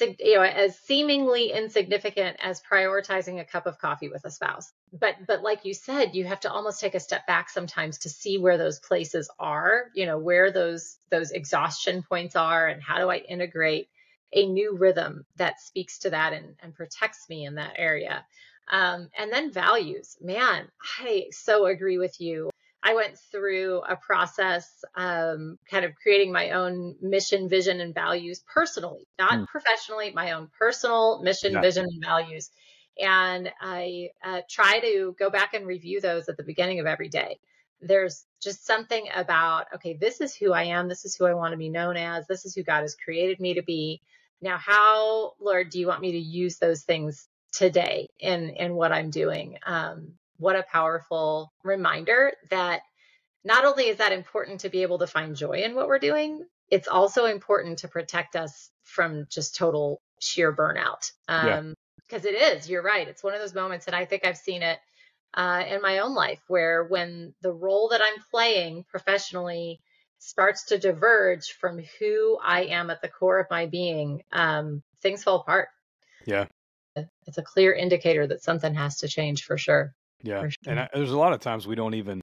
you 0.00 0.34
know 0.34 0.42
as 0.42 0.76
seemingly 0.80 1.52
insignificant 1.52 2.36
as 2.42 2.60
prioritizing 2.68 3.40
a 3.40 3.44
cup 3.44 3.66
of 3.66 3.78
coffee 3.78 4.08
with 4.08 4.24
a 4.24 4.30
spouse. 4.30 4.72
But 4.92 5.14
but 5.26 5.42
like 5.42 5.64
you 5.64 5.74
said 5.74 6.14
you 6.14 6.24
have 6.24 6.40
to 6.40 6.50
almost 6.50 6.80
take 6.80 6.94
a 6.94 7.00
step 7.00 7.26
back 7.26 7.48
sometimes 7.48 7.98
to 7.98 8.08
see 8.08 8.38
where 8.38 8.58
those 8.58 8.80
places 8.80 9.30
are 9.38 9.84
you 9.94 10.06
know 10.06 10.18
where 10.18 10.50
those 10.50 10.96
those 11.10 11.30
exhaustion 11.30 12.02
points 12.02 12.34
are 12.34 12.66
and 12.66 12.82
how 12.82 12.98
do 12.98 13.08
i 13.08 13.18
integrate 13.18 13.88
a 14.32 14.46
new 14.46 14.76
rhythm 14.76 15.24
that 15.36 15.60
speaks 15.60 16.00
to 16.00 16.10
that 16.10 16.32
and, 16.32 16.56
and 16.60 16.74
protects 16.74 17.28
me 17.28 17.44
in 17.44 17.54
that 17.54 17.74
area. 17.76 18.24
Um, 18.68 19.10
and 19.16 19.32
then 19.32 19.52
values. 19.52 20.16
Man 20.20 20.68
i 20.98 21.26
so 21.30 21.66
agree 21.66 21.98
with 21.98 22.20
you 22.20 22.50
I 22.86 22.94
went 22.94 23.18
through 23.18 23.80
a 23.88 23.96
process, 23.96 24.84
um, 24.94 25.58
kind 25.70 25.86
of 25.86 25.92
creating 25.94 26.32
my 26.32 26.50
own 26.50 26.96
mission, 27.00 27.48
vision, 27.48 27.80
and 27.80 27.94
values 27.94 28.44
personally, 28.52 29.08
not 29.18 29.32
mm. 29.32 29.46
professionally, 29.46 30.12
my 30.14 30.32
own 30.32 30.50
personal 30.58 31.22
mission, 31.22 31.54
yeah. 31.54 31.62
vision, 31.62 31.86
and 31.86 32.04
values. 32.04 32.50
And 33.00 33.50
I 33.58 34.10
uh, 34.22 34.42
try 34.50 34.80
to 34.80 35.16
go 35.18 35.30
back 35.30 35.54
and 35.54 35.66
review 35.66 36.02
those 36.02 36.28
at 36.28 36.36
the 36.36 36.42
beginning 36.42 36.78
of 36.78 36.86
every 36.86 37.08
day. 37.08 37.38
There's 37.80 38.26
just 38.42 38.66
something 38.66 39.08
about, 39.14 39.66
okay, 39.76 39.96
this 39.98 40.20
is 40.20 40.36
who 40.36 40.52
I 40.52 40.64
am. 40.64 40.86
This 40.86 41.06
is 41.06 41.16
who 41.16 41.24
I 41.24 41.32
want 41.32 41.52
to 41.52 41.58
be 41.58 41.70
known 41.70 41.96
as. 41.96 42.26
This 42.26 42.44
is 42.44 42.54
who 42.54 42.62
God 42.62 42.82
has 42.82 42.96
created 43.02 43.40
me 43.40 43.54
to 43.54 43.62
be. 43.62 44.02
Now, 44.42 44.58
how, 44.58 45.32
Lord, 45.40 45.70
do 45.70 45.80
you 45.80 45.86
want 45.86 46.02
me 46.02 46.12
to 46.12 46.18
use 46.18 46.58
those 46.58 46.82
things 46.82 47.26
today 47.50 48.10
in 48.20 48.50
in 48.50 48.74
what 48.74 48.92
I'm 48.92 49.08
doing? 49.08 49.56
Um, 49.64 50.12
what 50.38 50.56
a 50.56 50.64
powerful 50.64 51.52
reminder 51.62 52.32
that 52.50 52.82
not 53.44 53.64
only 53.64 53.88
is 53.88 53.98
that 53.98 54.12
important 54.12 54.60
to 54.60 54.68
be 54.68 54.82
able 54.82 54.98
to 54.98 55.06
find 55.06 55.36
joy 55.36 55.62
in 55.62 55.74
what 55.74 55.88
we're 55.88 55.98
doing, 55.98 56.44
it's 56.70 56.88
also 56.88 57.26
important 57.26 57.78
to 57.80 57.88
protect 57.88 58.36
us 58.36 58.70
from 58.82 59.26
just 59.30 59.54
total 59.54 60.00
sheer 60.18 60.52
burnout. 60.52 61.12
Um, 61.28 61.74
because 62.08 62.24
it 62.24 62.34
is, 62.34 62.68
you're 62.68 62.82
right. 62.82 63.08
It's 63.08 63.22
one 63.22 63.34
of 63.34 63.40
those 63.40 63.54
moments, 63.54 63.86
and 63.86 63.96
I 63.96 64.04
think 64.04 64.24
I've 64.24 64.36
seen 64.36 64.62
it 64.62 64.78
uh, 65.34 65.64
in 65.68 65.82
my 65.82 65.98
own 66.00 66.14
life 66.14 66.40
where 66.48 66.84
when 66.84 67.34
the 67.42 67.52
role 67.52 67.88
that 67.88 68.00
I'm 68.02 68.22
playing 68.30 68.84
professionally 68.88 69.80
starts 70.18 70.66
to 70.66 70.78
diverge 70.78 71.52
from 71.52 71.82
who 71.98 72.38
I 72.42 72.64
am 72.64 72.90
at 72.90 73.02
the 73.02 73.08
core 73.08 73.40
of 73.40 73.50
my 73.50 73.66
being, 73.66 74.22
um, 74.32 74.82
things 75.02 75.22
fall 75.22 75.40
apart. 75.40 75.68
Yeah. 76.26 76.46
It's 77.26 77.38
a 77.38 77.42
clear 77.42 77.72
indicator 77.72 78.26
that 78.26 78.42
something 78.42 78.74
has 78.74 78.98
to 78.98 79.08
change 79.08 79.44
for 79.44 79.58
sure. 79.58 79.94
Yeah. 80.24 80.40
Sure. 80.40 80.50
And 80.66 80.80
I, 80.80 80.88
there's 80.92 81.12
a 81.12 81.18
lot 81.18 81.32
of 81.32 81.40
times 81.40 81.66
we 81.66 81.74
don't 81.74 81.94
even 81.94 82.20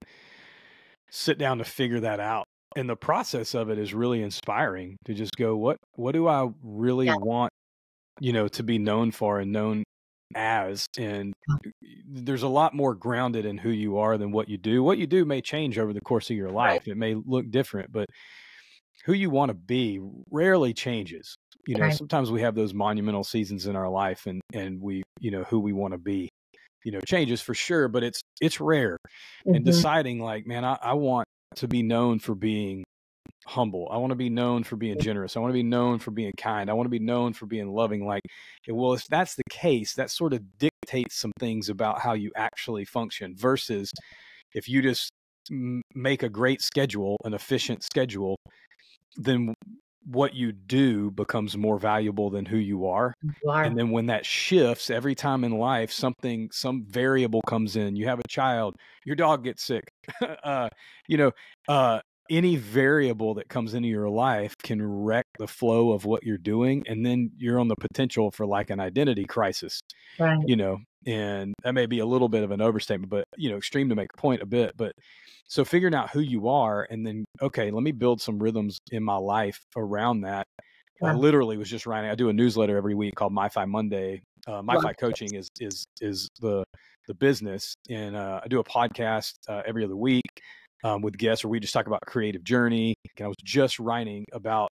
sit 1.11 1.37
down 1.37 1.59
to 1.59 1.63
figure 1.63 2.01
that 2.01 2.19
out. 2.19 2.45
And 2.75 2.89
the 2.89 2.95
process 2.95 3.53
of 3.53 3.69
it 3.69 3.77
is 3.77 3.93
really 3.93 4.21
inspiring 4.23 4.97
to 5.05 5.13
just 5.13 5.35
go, 5.37 5.55
what 5.55 5.77
what 5.95 6.13
do 6.13 6.27
I 6.27 6.49
really 6.63 7.07
yeah. 7.07 7.15
want, 7.17 7.51
you 8.19 8.33
know, 8.33 8.47
to 8.49 8.63
be 8.63 8.79
known 8.79 9.11
for 9.11 9.39
and 9.39 9.51
known 9.51 9.83
as 10.33 10.85
and 10.97 11.33
there's 12.07 12.43
a 12.43 12.47
lot 12.47 12.73
more 12.73 12.95
grounded 12.95 13.45
in 13.45 13.57
who 13.57 13.69
you 13.69 13.97
are 13.97 14.17
than 14.17 14.31
what 14.31 14.49
you 14.49 14.57
do. 14.57 14.83
What 14.83 14.97
you 14.97 15.05
do 15.05 15.25
may 15.25 15.41
change 15.41 15.77
over 15.77 15.93
the 15.93 16.01
course 16.01 16.29
of 16.29 16.37
your 16.37 16.49
life. 16.49 16.83
Right. 16.87 16.87
It 16.87 16.97
may 16.97 17.15
look 17.15 17.51
different, 17.51 17.91
but 17.91 18.07
who 19.05 19.13
you 19.13 19.29
want 19.29 19.49
to 19.49 19.55
be 19.55 19.99
rarely 20.31 20.73
changes. 20.73 21.35
You 21.67 21.75
know, 21.75 21.85
right. 21.85 21.93
sometimes 21.93 22.31
we 22.31 22.41
have 22.41 22.55
those 22.55 22.73
monumental 22.73 23.23
seasons 23.23 23.67
in 23.67 23.75
our 23.75 23.89
life 23.89 24.25
and 24.25 24.41
and 24.53 24.81
we, 24.81 25.03
you 25.19 25.31
know, 25.31 25.43
who 25.43 25.59
we 25.59 25.73
want 25.73 25.93
to 25.93 25.99
be 25.99 26.29
you 26.83 26.91
know 26.91 26.99
changes 27.05 27.41
for 27.41 27.53
sure 27.53 27.87
but 27.87 28.03
it's 28.03 28.21
it's 28.39 28.59
rare 28.59 28.97
mm-hmm. 29.45 29.55
and 29.55 29.65
deciding 29.65 30.19
like 30.19 30.45
man 30.45 30.65
I, 30.65 30.77
I 30.81 30.93
want 30.93 31.27
to 31.55 31.67
be 31.67 31.83
known 31.83 32.19
for 32.19 32.33
being 32.33 32.83
humble. 33.45 33.87
I 33.91 33.97
want 33.97 34.11
to 34.11 34.15
be 34.15 34.29
known 34.29 34.63
for 34.63 34.75
being 34.75 34.99
generous. 34.99 35.35
I 35.35 35.39
want 35.39 35.51
to 35.51 35.53
be 35.53 35.63
known 35.63 35.99
for 35.99 36.11
being 36.11 36.33
kind. 36.37 36.69
I 36.69 36.73
want 36.73 36.85
to 36.85 36.91
be 36.91 36.99
known 36.99 37.33
for 37.33 37.45
being 37.45 37.69
loving. 37.69 38.05
Like 38.05 38.21
well 38.67 38.93
if 38.93 39.05
that's 39.07 39.35
the 39.35 39.43
case 39.49 39.93
that 39.95 40.09
sort 40.09 40.33
of 40.33 40.41
dictates 40.57 41.15
some 41.19 41.31
things 41.39 41.69
about 41.69 41.99
how 41.99 42.13
you 42.13 42.31
actually 42.35 42.85
function 42.85 43.35
versus 43.35 43.91
if 44.53 44.69
you 44.69 44.81
just 44.81 45.11
make 45.95 46.23
a 46.23 46.29
great 46.29 46.61
schedule 46.61 47.17
an 47.25 47.33
efficient 47.33 47.83
schedule 47.83 48.35
then 49.17 49.53
what 50.05 50.33
you 50.33 50.51
do 50.51 51.11
becomes 51.11 51.55
more 51.55 51.77
valuable 51.77 52.29
than 52.29 52.45
who 52.45 52.57
you 52.57 52.87
are. 52.87 53.13
you 53.21 53.49
are. 53.49 53.63
And 53.63 53.77
then 53.77 53.91
when 53.91 54.07
that 54.07 54.25
shifts 54.25 54.89
every 54.89 55.15
time 55.15 55.43
in 55.43 55.57
life, 55.57 55.91
something, 55.91 56.49
some 56.51 56.85
variable 56.85 57.41
comes 57.43 57.75
in, 57.75 57.95
you 57.95 58.07
have 58.07 58.19
a 58.19 58.27
child, 58.27 58.75
your 59.05 59.15
dog 59.15 59.43
gets 59.43 59.63
sick, 59.63 59.83
uh, 60.43 60.69
you 61.07 61.17
know, 61.17 61.31
uh, 61.67 61.99
any 62.29 62.55
variable 62.55 63.33
that 63.35 63.49
comes 63.49 63.73
into 63.73 63.89
your 63.89 64.09
life 64.09 64.55
can 64.63 64.81
wreck 64.81 65.27
the 65.37 65.47
flow 65.47 65.91
of 65.91 66.05
what 66.05 66.23
you're 66.23 66.37
doing. 66.37 66.83
And 66.87 67.05
then 67.05 67.31
you're 67.37 67.59
on 67.59 67.67
the 67.67 67.75
potential 67.75 68.31
for 68.31 68.45
like 68.45 68.69
an 68.69 68.79
identity 68.79 69.25
crisis, 69.25 69.81
right. 70.17 70.39
you 70.45 70.55
know, 70.55 70.77
and 71.05 71.53
that 71.63 71.73
may 71.73 71.85
be 71.85 71.99
a 71.99 72.05
little 72.05 72.29
bit 72.29 72.43
of 72.43 72.51
an 72.51 72.61
overstatement, 72.61 73.09
but, 73.09 73.25
you 73.37 73.49
know, 73.49 73.57
extreme 73.57 73.89
to 73.89 73.95
make 73.95 74.09
a 74.13 74.21
point 74.21 74.41
a 74.41 74.45
bit, 74.45 74.75
but 74.77 74.93
so 75.47 75.65
figuring 75.65 75.95
out 75.95 76.09
who 76.11 76.21
you 76.21 76.47
are 76.47 76.87
and 76.89 77.05
then, 77.05 77.25
okay, 77.41 77.71
let 77.71 77.83
me 77.83 77.91
build 77.91 78.21
some 78.21 78.39
rhythms 78.39 78.77
in 78.91 79.03
my 79.03 79.17
life 79.17 79.59
around 79.75 80.21
that. 80.21 80.45
I 81.03 81.13
literally 81.13 81.57
was 81.57 81.69
just 81.69 81.87
writing. 81.87 82.11
I 82.11 82.15
do 82.15 82.29
a 82.29 82.33
newsletter 82.33 82.77
every 82.77 82.93
week 82.93 83.15
called 83.15 83.33
MyFi 83.33 83.67
Monday. 83.67 84.21
Uh, 84.47 84.61
MyFi 84.61 84.93
Coaching 84.99 85.33
is 85.33 85.49
is 85.59 85.83
is 85.99 86.29
the 86.39 86.63
the 87.07 87.15
business, 87.15 87.73
and 87.89 88.15
uh, 88.15 88.39
I 88.43 88.47
do 88.47 88.59
a 88.59 88.63
podcast 88.63 89.33
uh, 89.49 89.63
every 89.65 89.83
other 89.83 89.95
week 89.95 90.29
um, 90.83 91.01
with 91.01 91.17
guests, 91.17 91.43
where 91.43 91.49
we 91.49 91.59
just 91.59 91.73
talk 91.73 91.87
about 91.87 92.01
creative 92.05 92.43
journey. 92.43 92.93
And 93.17 93.25
I 93.25 93.27
was 93.27 93.37
just 93.43 93.79
writing 93.79 94.25
about 94.31 94.69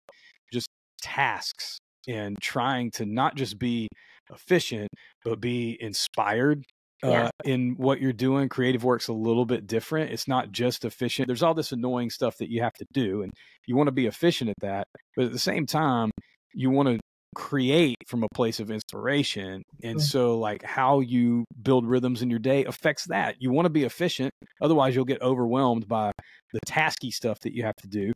just 0.51 0.67
tasks 1.01 1.77
and 2.07 2.37
trying 2.41 2.91
to 2.91 3.05
not 3.05 3.35
just 3.35 3.57
be 3.57 3.87
efficient, 4.31 4.89
but 5.23 5.39
be 5.39 5.77
inspired 5.79 6.63
yeah. 7.03 7.25
uh, 7.25 7.29
in 7.45 7.75
what 7.77 8.01
you're 8.01 8.13
doing. 8.13 8.49
Creative 8.49 8.83
work's 8.83 9.07
a 9.07 9.13
little 9.13 9.45
bit 9.45 9.67
different. 9.67 10.11
It's 10.11 10.27
not 10.27 10.51
just 10.51 10.85
efficient. 10.85 11.27
There's 11.27 11.43
all 11.43 11.53
this 11.53 11.71
annoying 11.71 12.09
stuff 12.09 12.37
that 12.37 12.49
you 12.49 12.61
have 12.61 12.73
to 12.73 12.85
do, 12.93 13.21
and 13.23 13.31
you 13.65 13.75
want 13.75 13.87
to 13.87 13.91
be 13.91 14.07
efficient 14.07 14.49
at 14.49 14.59
that. 14.61 14.87
But 15.15 15.25
at 15.25 15.31
the 15.31 15.39
same 15.39 15.65
time, 15.65 16.11
you 16.53 16.69
want 16.69 16.89
to 16.89 16.99
create 17.35 17.97
from 18.07 18.23
a 18.23 18.27
place 18.33 18.59
of 18.59 18.71
inspiration. 18.71 19.63
And 19.83 20.01
so, 20.01 20.37
like, 20.39 20.63
how 20.63 20.99
you 20.99 21.45
build 21.61 21.85
rhythms 21.85 22.21
in 22.21 22.29
your 22.29 22.39
day 22.39 22.65
affects 22.65 23.05
that. 23.07 23.35
You 23.39 23.51
want 23.51 23.65
to 23.65 23.69
be 23.69 23.83
efficient, 23.83 24.31
otherwise, 24.61 24.95
you'll 24.95 25.05
get 25.05 25.21
overwhelmed 25.21 25.87
by 25.87 26.11
the 26.53 26.59
tasky 26.67 27.11
stuff 27.11 27.39
that 27.41 27.53
you 27.53 27.63
have 27.63 27.75
to 27.77 27.87
do. 27.87 28.13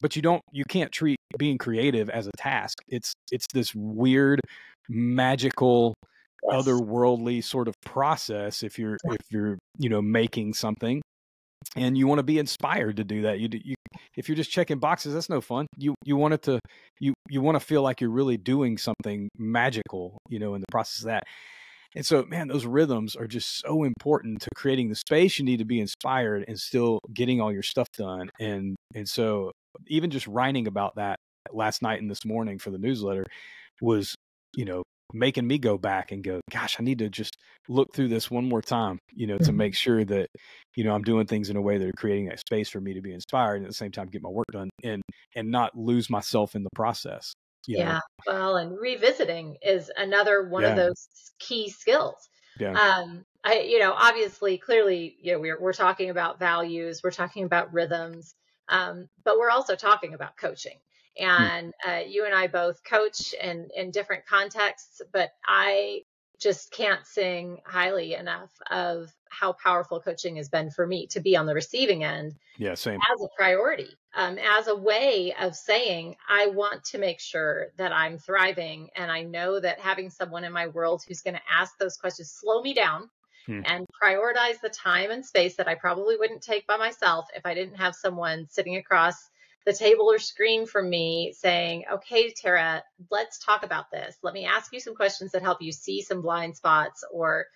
But 0.00 0.16
you 0.16 0.22
don't, 0.22 0.42
you 0.52 0.64
can't 0.64 0.90
treat 0.90 1.16
being 1.38 1.58
creative 1.58 2.10
as 2.10 2.26
a 2.26 2.32
task. 2.36 2.78
It's, 2.88 3.12
it's 3.30 3.46
this 3.54 3.72
weird, 3.74 4.40
magical 4.88 5.94
yes. 6.50 6.66
otherworldly 6.66 7.42
sort 7.42 7.68
of 7.68 7.74
process 7.84 8.62
if 8.62 8.78
you're 8.78 8.96
if 9.04 9.26
you're 9.30 9.58
you 9.78 9.88
know 9.88 10.02
making 10.02 10.54
something 10.54 11.00
and 11.76 11.96
you 11.96 12.06
want 12.06 12.18
to 12.18 12.22
be 12.22 12.38
inspired 12.38 12.96
to 12.96 13.04
do 13.04 13.22
that 13.22 13.40
you, 13.40 13.48
you 13.52 13.74
if 14.16 14.28
you're 14.28 14.36
just 14.36 14.50
checking 14.50 14.78
boxes 14.78 15.14
that's 15.14 15.28
no 15.28 15.40
fun 15.40 15.66
you 15.76 15.94
you 16.04 16.16
want 16.16 16.34
it 16.34 16.42
to 16.42 16.58
you 17.00 17.14
you 17.28 17.40
want 17.40 17.58
to 17.58 17.64
feel 17.64 17.82
like 17.82 18.00
you're 18.00 18.10
really 18.10 18.36
doing 18.36 18.78
something 18.78 19.28
magical 19.38 20.18
you 20.28 20.38
know 20.38 20.54
in 20.54 20.60
the 20.60 20.66
process 20.70 21.00
of 21.00 21.06
that 21.06 21.22
and 21.94 22.04
so 22.04 22.24
man 22.28 22.48
those 22.48 22.66
rhythms 22.66 23.16
are 23.16 23.26
just 23.26 23.60
so 23.60 23.84
important 23.84 24.40
to 24.40 24.48
creating 24.54 24.88
the 24.88 24.94
space 24.94 25.38
you 25.38 25.44
need 25.44 25.58
to 25.58 25.64
be 25.64 25.80
inspired 25.80 26.44
and 26.48 26.58
still 26.58 26.98
getting 27.12 27.40
all 27.40 27.52
your 27.52 27.62
stuff 27.62 27.88
done 27.96 28.28
and 28.40 28.76
and 28.94 29.08
so 29.08 29.50
even 29.88 30.10
just 30.10 30.26
writing 30.26 30.66
about 30.66 30.94
that 30.96 31.16
last 31.52 31.82
night 31.82 32.00
and 32.00 32.10
this 32.10 32.24
morning 32.24 32.58
for 32.58 32.70
the 32.70 32.78
newsletter 32.78 33.24
was 33.80 34.14
you 34.54 34.64
know 34.64 34.82
making 35.12 35.46
me 35.46 35.58
go 35.58 35.78
back 35.78 36.12
and 36.12 36.22
go, 36.22 36.40
gosh, 36.50 36.76
I 36.78 36.82
need 36.82 36.98
to 37.00 37.08
just 37.08 37.36
look 37.68 37.94
through 37.94 38.08
this 38.08 38.30
one 38.30 38.48
more 38.48 38.62
time, 38.62 38.98
you 39.12 39.26
know, 39.26 39.38
to 39.38 39.44
mm-hmm. 39.44 39.56
make 39.56 39.74
sure 39.74 40.04
that, 40.04 40.28
you 40.74 40.84
know, 40.84 40.94
I'm 40.94 41.02
doing 41.02 41.26
things 41.26 41.50
in 41.50 41.56
a 41.56 41.62
way 41.62 41.78
that 41.78 41.88
are 41.88 41.92
creating 41.96 42.26
that 42.26 42.40
space 42.40 42.68
for 42.68 42.80
me 42.80 42.94
to 42.94 43.00
be 43.00 43.12
inspired 43.12 43.56
and 43.56 43.64
at 43.64 43.70
the 43.70 43.74
same 43.74 43.92
time 43.92 44.08
get 44.08 44.22
my 44.22 44.30
work 44.30 44.46
done 44.52 44.70
and 44.82 45.02
and 45.34 45.50
not 45.50 45.76
lose 45.76 46.10
myself 46.10 46.54
in 46.54 46.62
the 46.62 46.70
process. 46.74 47.34
yeah. 47.66 47.94
Know? 47.94 48.00
Well, 48.26 48.56
and 48.56 48.78
revisiting 48.78 49.56
is 49.62 49.90
another 49.96 50.48
one 50.48 50.62
yeah. 50.62 50.70
of 50.70 50.76
those 50.76 51.08
key 51.38 51.70
skills. 51.70 52.16
Yeah. 52.58 52.72
Um, 52.72 53.24
I, 53.44 53.60
you 53.60 53.78
know, 53.78 53.92
obviously, 53.96 54.58
clearly, 54.58 55.16
you 55.20 55.32
know, 55.32 55.40
we're 55.40 55.60
we're 55.60 55.72
talking 55.72 56.10
about 56.10 56.38
values, 56.38 57.00
we're 57.02 57.10
talking 57.10 57.44
about 57.44 57.72
rhythms, 57.72 58.34
um, 58.68 59.08
but 59.24 59.38
we're 59.38 59.50
also 59.50 59.74
talking 59.74 60.14
about 60.14 60.36
coaching. 60.36 60.78
Hmm. 61.18 61.42
And 61.42 61.74
uh, 61.86 62.00
you 62.06 62.24
and 62.24 62.34
I 62.34 62.46
both 62.46 62.82
coach 62.84 63.34
in, 63.34 63.68
in 63.74 63.90
different 63.90 64.26
contexts, 64.26 65.02
but 65.12 65.30
I 65.46 66.02
just 66.42 66.72
can't 66.72 67.06
sing 67.06 67.58
highly 67.64 68.14
enough 68.14 68.50
of 68.70 69.12
how 69.30 69.52
powerful 69.52 70.00
coaching 70.00 70.36
has 70.36 70.48
been 70.48 70.70
for 70.70 70.86
me 70.86 71.06
to 71.06 71.20
be 71.20 71.36
on 71.36 71.46
the 71.46 71.54
receiving 71.54 72.02
end. 72.02 72.34
Yeah, 72.58 72.74
same. 72.74 72.98
As 73.12 73.22
a 73.22 73.28
priority, 73.36 73.88
um, 74.14 74.38
as 74.38 74.66
a 74.66 74.76
way 74.76 75.34
of 75.40 75.54
saying, 75.54 76.16
I 76.28 76.48
want 76.48 76.84
to 76.86 76.98
make 76.98 77.20
sure 77.20 77.68
that 77.78 77.92
I'm 77.92 78.18
thriving. 78.18 78.90
And 78.96 79.10
I 79.10 79.22
know 79.22 79.60
that 79.60 79.78
having 79.78 80.10
someone 80.10 80.44
in 80.44 80.52
my 80.52 80.66
world 80.66 81.02
who's 81.06 81.22
going 81.22 81.34
to 81.34 81.42
ask 81.50 81.78
those 81.78 81.96
questions, 81.96 82.32
slow 82.32 82.60
me 82.60 82.74
down 82.74 83.08
hmm. 83.46 83.60
and 83.64 83.86
prioritize 84.02 84.60
the 84.60 84.68
time 84.68 85.10
and 85.10 85.24
space 85.24 85.56
that 85.56 85.68
I 85.68 85.76
probably 85.76 86.16
wouldn't 86.16 86.42
take 86.42 86.66
by 86.66 86.76
myself 86.76 87.26
if 87.34 87.46
I 87.46 87.54
didn't 87.54 87.76
have 87.76 87.94
someone 87.94 88.46
sitting 88.50 88.76
across 88.76 89.30
the 89.64 89.72
table 89.72 90.10
or 90.10 90.18
screen 90.18 90.66
from 90.66 90.88
me 90.90 91.34
saying, 91.36 91.84
okay, 91.92 92.32
Tara, 92.32 92.82
let's 93.10 93.38
talk 93.38 93.64
about 93.64 93.90
this. 93.90 94.16
Let 94.22 94.34
me 94.34 94.44
ask 94.44 94.72
you 94.72 94.80
some 94.80 94.94
questions 94.94 95.32
that 95.32 95.42
help 95.42 95.62
you 95.62 95.72
see 95.72 96.02
some 96.02 96.22
blind 96.22 96.56
spots 96.56 97.04
or 97.12 97.46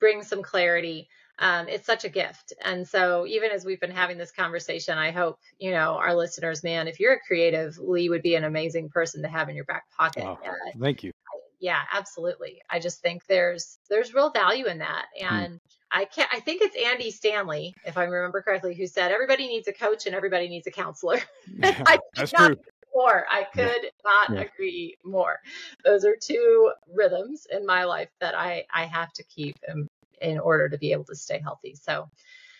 bring 0.00 0.22
some 0.22 0.42
clarity. 0.42 1.08
Um, 1.38 1.68
it's 1.68 1.86
such 1.86 2.04
a 2.04 2.08
gift. 2.08 2.52
And 2.64 2.86
so 2.86 3.24
even 3.26 3.50
as 3.52 3.64
we've 3.64 3.80
been 3.80 3.92
having 3.92 4.18
this 4.18 4.32
conversation, 4.32 4.98
I 4.98 5.12
hope, 5.12 5.38
you 5.58 5.70
know, 5.70 5.94
our 5.94 6.14
listeners, 6.14 6.64
man, 6.64 6.88
if 6.88 6.98
you're 6.98 7.14
a 7.14 7.20
creative, 7.20 7.78
Lee 7.78 8.08
would 8.08 8.22
be 8.22 8.34
an 8.34 8.44
amazing 8.44 8.88
person 8.88 9.22
to 9.22 9.28
have 9.28 9.48
in 9.48 9.54
your 9.54 9.64
back 9.64 9.84
pocket. 9.96 10.24
Oh, 10.24 10.38
uh, 10.44 10.72
thank 10.80 11.04
you. 11.04 11.12
Yeah, 11.60 11.80
absolutely. 11.92 12.60
I 12.70 12.78
just 12.78 13.00
think 13.00 13.26
there's, 13.26 13.78
there's 13.90 14.14
real 14.14 14.30
value 14.30 14.66
in 14.66 14.78
that. 14.78 15.06
Hmm. 15.18 15.34
And 15.34 15.52
hmm. 15.54 15.58
I 15.90 16.04
can't, 16.04 16.28
I 16.32 16.40
think 16.40 16.62
it's 16.62 16.76
Andy 16.76 17.10
Stanley, 17.10 17.74
if 17.84 17.96
I 17.96 18.04
remember 18.04 18.42
correctly, 18.42 18.74
who 18.74 18.86
said 18.86 19.10
everybody 19.10 19.48
needs 19.48 19.68
a 19.68 19.72
coach 19.72 20.06
and 20.06 20.14
everybody 20.14 20.48
needs 20.48 20.66
a 20.66 20.70
counselor. 20.70 21.18
Yeah, 21.46 21.82
I 21.86 21.98
that's 22.14 22.32
true. 22.32 22.56
More. 22.94 23.26
I 23.30 23.44
could 23.44 23.82
yeah. 23.82 23.90
not 24.04 24.30
yeah. 24.30 24.40
agree 24.42 24.96
more. 25.04 25.38
Those 25.84 26.04
are 26.04 26.16
two 26.20 26.72
rhythms 26.92 27.46
in 27.50 27.64
my 27.64 27.84
life 27.84 28.08
that 28.20 28.34
I, 28.34 28.64
I 28.72 28.84
have 28.84 29.12
to 29.14 29.24
keep 29.24 29.56
in, 29.68 29.88
in 30.20 30.38
order 30.38 30.68
to 30.68 30.78
be 30.78 30.92
able 30.92 31.04
to 31.04 31.14
stay 31.14 31.38
healthy. 31.38 31.74
So, 31.74 32.08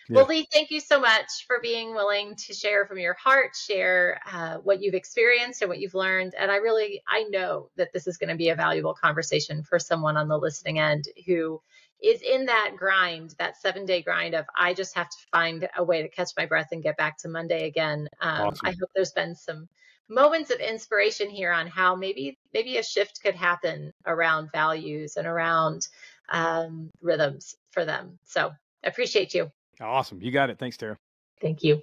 yeah. 0.09 0.15
Well, 0.17 0.25
Lee, 0.25 0.47
thank 0.51 0.71
you 0.71 0.79
so 0.79 0.99
much 0.99 1.45
for 1.45 1.59
being 1.61 1.93
willing 1.93 2.35
to 2.47 2.53
share 2.53 2.85
from 2.85 2.97
your 2.97 3.13
heart, 3.13 3.55
share 3.55 4.19
uh, 4.31 4.57
what 4.57 4.81
you've 4.81 4.95
experienced 4.95 5.61
and 5.61 5.69
what 5.69 5.79
you've 5.79 5.93
learned. 5.93 6.33
And 6.37 6.49
I 6.49 6.57
really, 6.57 7.01
I 7.07 7.23
know 7.29 7.69
that 7.77 7.93
this 7.93 8.07
is 8.07 8.17
going 8.17 8.29
to 8.29 8.35
be 8.35 8.49
a 8.49 8.55
valuable 8.55 8.95
conversation 8.95 9.63
for 9.63 9.77
someone 9.77 10.17
on 10.17 10.27
the 10.27 10.37
listening 10.37 10.79
end 10.79 11.05
who 11.27 11.61
is 12.01 12.21
in 12.21 12.45
that 12.45 12.71
grind, 12.77 13.35
that 13.39 13.57
seven 13.57 13.85
day 13.85 14.01
grind 14.01 14.33
of 14.33 14.45
I 14.57 14.73
just 14.73 14.95
have 14.95 15.09
to 15.09 15.17
find 15.31 15.67
a 15.77 15.83
way 15.83 16.01
to 16.01 16.09
catch 16.09 16.31
my 16.37 16.45
breath 16.45 16.69
and 16.71 16.83
get 16.83 16.97
back 16.97 17.17
to 17.19 17.29
Monday 17.29 17.67
again. 17.67 18.07
Um, 18.21 18.47
awesome. 18.47 18.67
I 18.67 18.71
hope 18.71 18.89
there's 18.95 19.11
been 19.11 19.35
some 19.35 19.67
moments 20.09 20.49
of 20.49 20.59
inspiration 20.59 21.29
here 21.29 21.51
on 21.51 21.67
how 21.67 21.95
maybe 21.95 22.39
maybe 22.53 22.77
a 22.77 22.83
shift 22.83 23.21
could 23.21 23.35
happen 23.35 23.93
around 24.05 24.51
values 24.51 25.17
and 25.17 25.27
around 25.27 25.87
um, 26.29 26.89
rhythms 27.01 27.55
for 27.71 27.85
them. 27.85 28.17
So 28.25 28.51
I 28.83 28.87
appreciate 28.87 29.33
you. 29.33 29.51
Awesome. 29.81 30.21
You 30.21 30.31
got 30.31 30.49
it. 30.49 30.59
Thanks, 30.59 30.77
Tara. 30.77 30.97
Thank 31.41 31.63
you. 31.63 31.81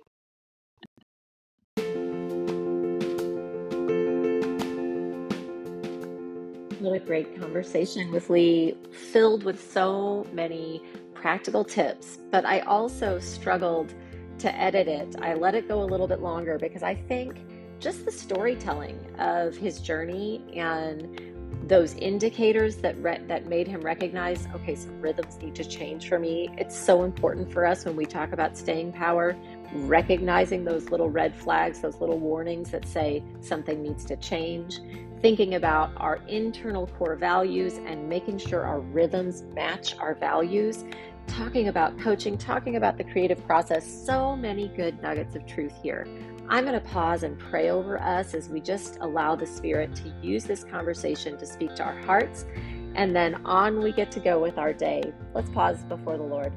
What 6.78 6.94
a 6.94 7.00
great 7.00 7.40
conversation 7.40 8.12
with 8.12 8.28
Lee, 8.28 8.76
filled 8.92 9.44
with 9.44 9.72
so 9.72 10.26
many 10.32 10.82
practical 11.14 11.64
tips. 11.64 12.18
But 12.30 12.44
I 12.44 12.60
also 12.60 13.18
struggled 13.18 13.94
to 14.38 14.54
edit 14.54 14.86
it. 14.86 15.16
I 15.20 15.34
let 15.34 15.54
it 15.54 15.66
go 15.66 15.82
a 15.82 15.86
little 15.86 16.06
bit 16.06 16.20
longer 16.20 16.58
because 16.58 16.82
I 16.82 16.94
think 16.94 17.40
just 17.80 18.04
the 18.04 18.12
storytelling 18.12 18.98
of 19.18 19.56
his 19.56 19.80
journey 19.80 20.44
and 20.54 21.35
those 21.64 21.94
indicators 21.94 22.76
that 22.76 22.96
re- 23.02 23.22
that 23.26 23.46
made 23.46 23.66
him 23.66 23.80
recognize 23.80 24.46
okay 24.54 24.74
some 24.74 25.00
rhythms 25.00 25.38
need 25.42 25.54
to 25.54 25.64
change 25.64 26.08
for 26.08 26.18
me 26.18 26.48
it's 26.58 26.76
so 26.76 27.02
important 27.02 27.50
for 27.50 27.66
us 27.66 27.84
when 27.84 27.96
we 27.96 28.06
talk 28.06 28.32
about 28.32 28.56
staying 28.56 28.92
power 28.92 29.36
recognizing 29.72 30.64
those 30.64 30.90
little 30.90 31.10
red 31.10 31.34
flags 31.34 31.80
those 31.80 32.00
little 32.00 32.18
warnings 32.18 32.70
that 32.70 32.86
say 32.86 33.22
something 33.40 33.82
needs 33.82 34.04
to 34.04 34.16
change 34.16 34.80
thinking 35.20 35.54
about 35.54 35.90
our 35.96 36.16
internal 36.28 36.86
core 36.86 37.16
values 37.16 37.78
and 37.86 38.08
making 38.08 38.38
sure 38.38 38.64
our 38.64 38.80
rhythms 38.80 39.42
match 39.54 39.96
our 39.98 40.14
values, 40.14 40.84
talking 41.26 41.68
about 41.68 41.98
coaching, 41.98 42.36
talking 42.36 42.76
about 42.76 42.96
the 42.96 43.04
creative 43.04 43.44
process. 43.46 43.84
So 44.06 44.36
many 44.36 44.68
good 44.68 45.00
nuggets 45.02 45.34
of 45.34 45.46
truth 45.46 45.72
here. 45.82 46.06
I'm 46.48 46.64
going 46.64 46.80
to 46.80 46.88
pause 46.88 47.24
and 47.24 47.36
pray 47.38 47.70
over 47.70 48.00
us 48.00 48.32
as 48.32 48.48
we 48.48 48.60
just 48.60 48.98
allow 49.00 49.34
the 49.34 49.46
Spirit 49.46 49.96
to 49.96 50.14
use 50.22 50.44
this 50.44 50.62
conversation 50.62 51.36
to 51.38 51.46
speak 51.46 51.74
to 51.74 51.82
our 51.82 52.00
hearts. 52.02 52.46
And 52.94 53.16
then 53.16 53.44
on 53.44 53.82
we 53.82 53.92
get 53.92 54.12
to 54.12 54.20
go 54.20 54.38
with 54.38 54.56
our 54.56 54.72
day. 54.72 55.12
Let's 55.34 55.50
pause 55.50 55.82
before 55.84 56.16
the 56.16 56.22
Lord. 56.22 56.52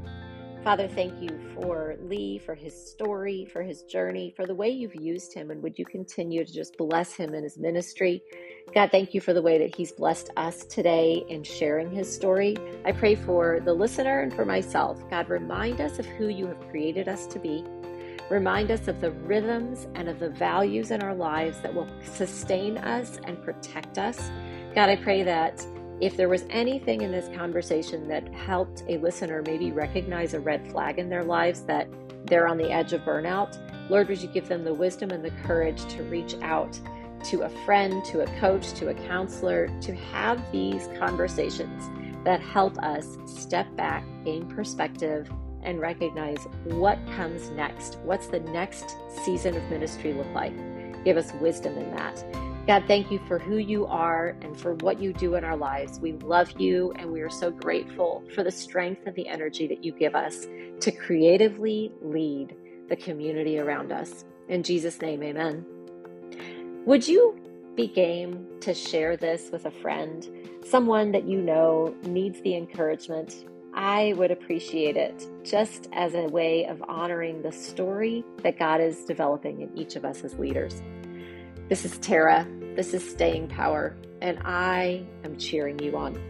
Father, 0.64 0.88
thank 0.88 1.20
you 1.22 1.30
for 1.56 1.96
Lee, 2.02 2.38
for 2.38 2.54
his 2.54 2.76
story, 2.76 3.48
for 3.52 3.64
his 3.64 3.84
journey, 3.84 4.32
for 4.36 4.46
the 4.46 4.54
way 4.54 4.70
you've 4.70 4.96
used 4.96 5.34
him. 5.34 5.50
And 5.50 5.64
would 5.64 5.80
you 5.80 5.86
continue 5.86 6.46
to 6.46 6.54
just 6.54 6.78
bless 6.78 7.14
him 7.14 7.34
in 7.34 7.44
his 7.44 7.58
ministry? 7.58 8.22
God, 8.76 8.92
thank 8.92 9.14
you 9.16 9.22
for 9.22 9.34
the 9.34 9.42
way 9.42 9.58
that 9.58 9.74
he's 9.74 9.92
blessed 9.92 10.30
us 10.38 10.66
today 10.66 11.24
in 11.30 11.44
sharing 11.44 11.90
his 11.90 12.14
story. 12.14 12.58
I 12.86 12.92
pray 12.92 13.16
for 13.16 13.60
the 13.62 13.74
listener 13.74 14.20
and 14.20 14.34
for 14.34 14.46
myself. 14.46 15.02
God, 15.10 15.30
remind 15.30 15.82
us 15.82 15.98
of 15.98 16.06
who 16.06 16.28
you 16.28 16.46
have 16.46 16.60
created 16.70 17.08
us 17.08 17.26
to 17.28 17.40
be. 17.40 17.66
Remind 18.30 18.70
us 18.70 18.88
of 18.88 19.02
the 19.02 19.12
rhythms 19.12 19.88
and 19.96 20.08
of 20.08 20.20
the 20.20 20.30
values 20.30 20.92
in 20.92 21.02
our 21.02 21.16
lives 21.16 21.62
that 21.62 21.74
will 21.74 21.88
sustain 22.04 22.78
us 22.78 23.20
and 23.24 23.42
protect 23.44 23.98
us. 23.98 24.30
God, 24.76 24.90
I 24.90 24.98
pray 24.98 25.24
that 25.24 25.66
if 26.00 26.16
there 26.16 26.30
was 26.30 26.46
anything 26.50 27.02
in 27.02 27.12
this 27.12 27.28
conversation 27.36 28.08
that 28.08 28.32
helped 28.34 28.84
a 28.88 28.98
listener 29.00 29.44
maybe 29.46 29.72
recognize 29.72 30.34
a 30.34 30.40
red 30.40 30.70
flag 30.72 31.00
in 31.00 31.10
their 31.10 31.24
lives 31.24 31.62
that 31.64 31.90
they're 32.26 32.48
on 32.48 32.58
the 32.58 32.72
edge 32.72 32.94
of 32.94 33.02
burnout, 33.02 33.58
Lord, 33.90 34.08
would 34.08 34.22
you 34.22 34.30
give 34.30 34.48
them 34.48 34.64
the 34.64 34.74
wisdom 34.74 35.10
and 35.10 35.26
the 35.26 35.32
courage 35.46 35.84
to 35.96 36.04
reach 36.04 36.36
out 36.44 36.80
to 37.26 37.42
a 37.42 37.50
friend, 37.66 38.06
to 38.06 38.22
a 38.22 38.40
coach, 38.40 38.74
to 38.74 38.90
a 38.90 38.94
counselor, 38.94 39.68
to 39.82 39.96
have 39.96 40.40
these 40.52 40.88
conversations 41.00 41.84
that 42.24 42.40
help 42.40 42.78
us 42.78 43.18
step 43.26 43.76
back, 43.76 44.06
gain 44.24 44.46
perspective, 44.46 45.30
and 45.64 45.80
recognize 45.80 46.40
what 46.66 47.00
comes 47.16 47.50
next. 47.52 47.98
What's 48.04 48.28
the 48.28 48.40
next 48.40 48.96
season 49.24 49.56
of 49.56 49.64
ministry 49.70 50.14
look 50.14 50.32
like? 50.34 50.54
Give 51.04 51.18
us 51.18 51.32
wisdom 51.42 51.78
in 51.78 51.96
that. 51.96 52.24
God, 52.68 52.84
thank 52.88 53.10
you 53.10 53.20
for 53.28 53.40
who 53.40 53.58
you 53.58 53.88
are 53.88 54.36
and 54.42 54.56
for 54.56 54.76
what 54.76 55.00
you 55.00 55.12
do 55.12 55.36
in 55.36 55.44
our 55.44 55.58
lives. 55.58 56.00
We 56.00 56.14
love 56.14 56.52
you 56.60 56.94
and 56.98 57.12
we 57.12 57.22
are 57.22 57.30
so 57.30 57.50
grateful 57.50 58.24
for 58.36 58.44
the 58.44 58.52
strength 58.52 59.08
and 59.08 59.16
the 59.16 59.28
energy 59.28 59.66
that 59.68 59.84
you 59.84 59.92
give 59.92 60.14
us 60.14 60.46
to 60.82 60.92
creatively 60.92 61.92
lead 62.02 62.56
the 62.88 62.96
community 62.96 63.58
around 63.58 63.92
us. 63.92 64.26
In 64.50 64.62
Jesus' 64.62 65.02
name, 65.02 65.24
amen. 65.24 65.66
Would 66.86 67.08
you 67.08 67.40
be 67.76 67.88
game 67.88 68.46
to 68.62 68.74
share 68.74 69.18
this 69.18 69.50
with 69.52 69.66
a 69.66 69.72
friend, 69.72 70.28
someone 70.66 71.12
that 71.12 71.28
you 71.28 71.42
know 71.42 71.96
needs 72.04 72.42
the 72.42 72.56
encouragement? 72.56 73.46
I 73.82 74.12
would 74.18 74.30
appreciate 74.30 74.98
it 74.98 75.26
just 75.42 75.88
as 75.94 76.14
a 76.14 76.24
way 76.24 76.66
of 76.66 76.84
honoring 76.90 77.42
the 77.44 77.54
story 77.54 78.26
that 78.44 78.60
God 78.60 78.82
is 78.82 79.06
developing 79.06 79.62
in 79.62 79.78
each 79.78 79.96
of 79.96 80.04
us 80.04 80.22
as 80.26 80.38
leaders. 80.38 80.84
This 81.70 81.86
is 81.86 81.98
Tara. 82.00 82.46
This 82.76 82.94
is 82.94 83.10
Staying 83.10 83.48
Power, 83.48 83.96
and 84.22 84.38
I 84.44 85.06
am 85.24 85.38
cheering 85.38 85.80
you 85.80 85.96
on. 85.96 86.22